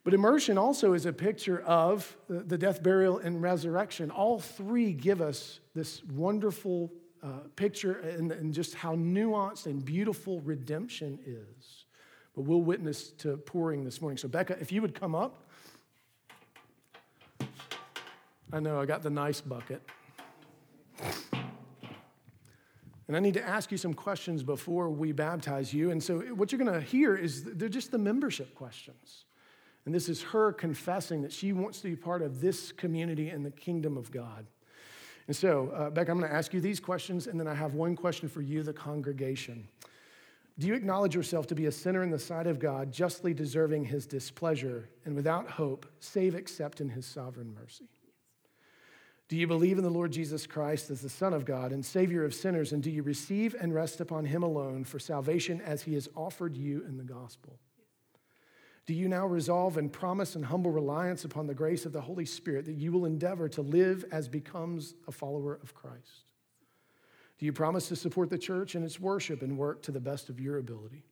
[0.04, 4.10] But immersion also is a picture of the death, burial, and resurrection.
[4.10, 10.42] All three give us this wonderful uh, picture and, and just how nuanced and beautiful
[10.42, 11.83] redemption is.
[12.36, 14.18] But we'll witness to pouring this morning.
[14.18, 15.44] So, Becca, if you would come up.
[18.52, 19.82] I know I got the nice bucket.
[23.08, 25.92] And I need to ask you some questions before we baptize you.
[25.92, 29.26] And so, what you're going to hear is they're just the membership questions.
[29.86, 33.46] And this is her confessing that she wants to be part of this community and
[33.46, 34.48] the kingdom of God.
[35.28, 37.76] And so, uh, Beck, I'm going to ask you these questions, and then I have
[37.76, 39.68] one question for you, the congregation.
[40.60, 43.86] Do you acknowledge yourself to be a sinner in the sight of God, justly deserving
[43.86, 47.90] his displeasure and without hope, save except in his sovereign mercy?
[49.30, 52.24] Do you believe in the Lord Jesus Christ as the Son of God and Savior
[52.24, 52.72] of sinners?
[52.72, 56.56] And do you receive and rest upon Him alone for salvation as He has offered
[56.56, 57.58] you in the gospel?
[58.86, 62.26] Do you now resolve and promise and humble reliance upon the grace of the Holy
[62.26, 66.26] Spirit that you will endeavor to live as becomes a follower of Christ?
[67.44, 70.30] Do you promise to support the church in its worship and work to the best
[70.30, 71.04] of your ability?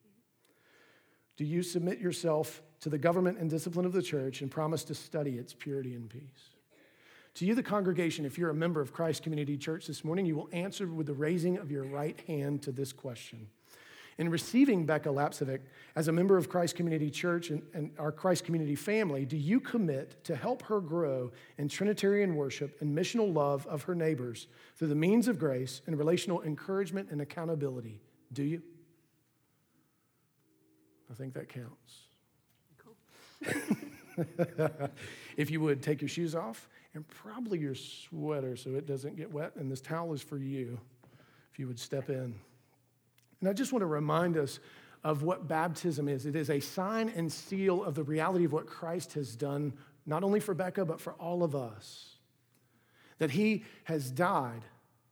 [1.36, 4.96] Do you submit yourself to the government and discipline of the church and promise to
[4.96, 6.56] study its purity and peace?
[7.34, 10.38] To you, the congregation, if you're a member of Christ Community Church this morning, you
[10.38, 13.50] will answer with the raising of your right hand to this question.
[14.18, 15.62] In receiving Becca Lapsevic
[15.96, 19.60] as a member of Christ Community Church and, and, our Christ Community family, do you
[19.60, 24.90] commit to help her grow in Trinitarian worship and missional love of her neighbors through
[24.90, 28.02] the means of grace and relational encouragement and accountability?
[28.34, 28.62] Do you?
[31.10, 32.02] I think that counts.
[32.78, 32.96] Cool.
[35.38, 39.32] if you would take your shoes off and probably your sweater so it doesn't get
[39.32, 40.80] wet, and this towel is for you,
[41.52, 42.36] if you would step in.
[43.42, 44.60] And I just want to remind us
[45.04, 48.68] of what baptism is it is a sign and seal of the reality of what
[48.68, 49.74] Christ has done,
[50.06, 52.16] not only for Becca, but for all of us.
[53.18, 54.62] That he has died,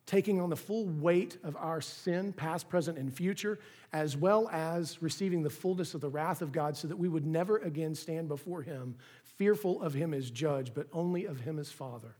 [0.05, 3.59] taking on the full weight of our sin, past, present, and future,
[3.93, 7.25] as well as receiving the fullness of the wrath of God, so that we would
[7.25, 11.71] never again stand before him, fearful of him as judge, but only of him as
[11.71, 12.15] father.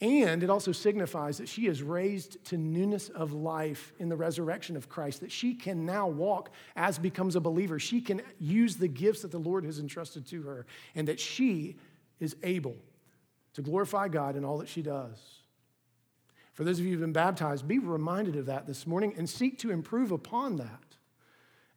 [0.00, 4.76] And it also signifies that she is raised to newness of life in the resurrection
[4.76, 7.80] of Christ, that she can now walk as becomes a believer.
[7.80, 11.78] She can use the gifts that the Lord has entrusted to her, and that she
[12.20, 12.76] is able
[13.54, 15.18] to glorify God in all that she does.
[16.52, 19.58] For those of you who've been baptized, be reminded of that this morning and seek
[19.60, 20.96] to improve upon that.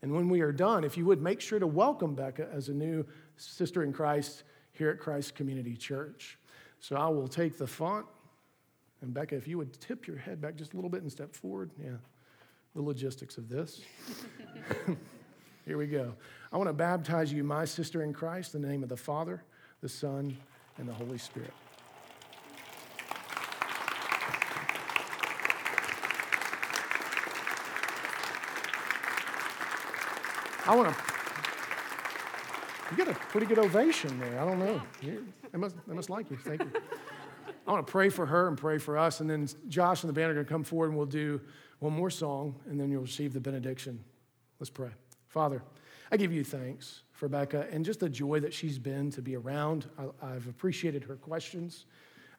[0.04, 2.74] And when we are done, if you would, make sure to welcome Becca as a
[2.74, 3.06] new
[3.38, 4.44] sister in Christ
[4.74, 6.38] here at Christ Community Church.
[6.82, 8.06] So I will take the font.
[9.02, 11.34] And Becca, if you would tip your head back just a little bit and step
[11.34, 11.72] forward.
[11.82, 11.92] Yeah,
[12.76, 13.82] the logistics of this.
[15.66, 16.14] Here we go.
[16.52, 19.44] I want to baptize you, my sister in Christ, in the name of the Father,
[19.82, 20.36] the Son,
[20.78, 21.54] and the Holy Spirit.
[30.66, 31.11] I want to
[32.92, 34.40] you got a pretty good ovation there.
[34.40, 34.82] I don't know.
[35.54, 36.38] I must, I must like you.
[36.38, 36.72] Thank you.
[37.68, 39.22] I want to pray for her and pray for us.
[39.22, 41.40] And then Josh and the band are going to come forward and we'll do
[41.80, 44.04] one more song and then you'll receive the benediction.
[44.60, 44.90] Let's pray.
[45.28, 45.64] Father,
[46.12, 49.36] I give you thanks for Becca and just the joy that she's been to be
[49.38, 49.88] around.
[50.22, 51.86] I, have appreciated her questions,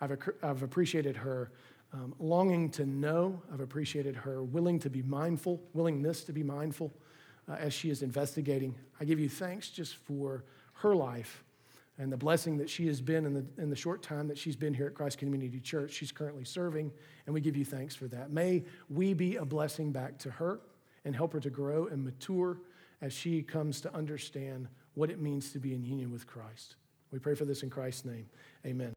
[0.00, 1.53] I've, I've appreciated her
[1.94, 6.92] um, longing to know, I've appreciated her willing to be mindful, willingness to be mindful
[7.49, 8.74] uh, as she is investigating.
[9.01, 11.45] I give you thanks just for her life
[11.99, 14.57] and the blessing that she has been in the, in the short time that she's
[14.57, 15.93] been here at Christ Community Church.
[15.93, 16.90] She's currently serving,
[17.26, 18.30] and we give you thanks for that.
[18.30, 20.61] May we be a blessing back to her
[21.05, 22.59] and help her to grow and mature
[23.03, 26.76] as she comes to understand what it means to be in union with Christ.
[27.11, 28.26] We pray for this in Christ's name.
[28.64, 28.95] Amen.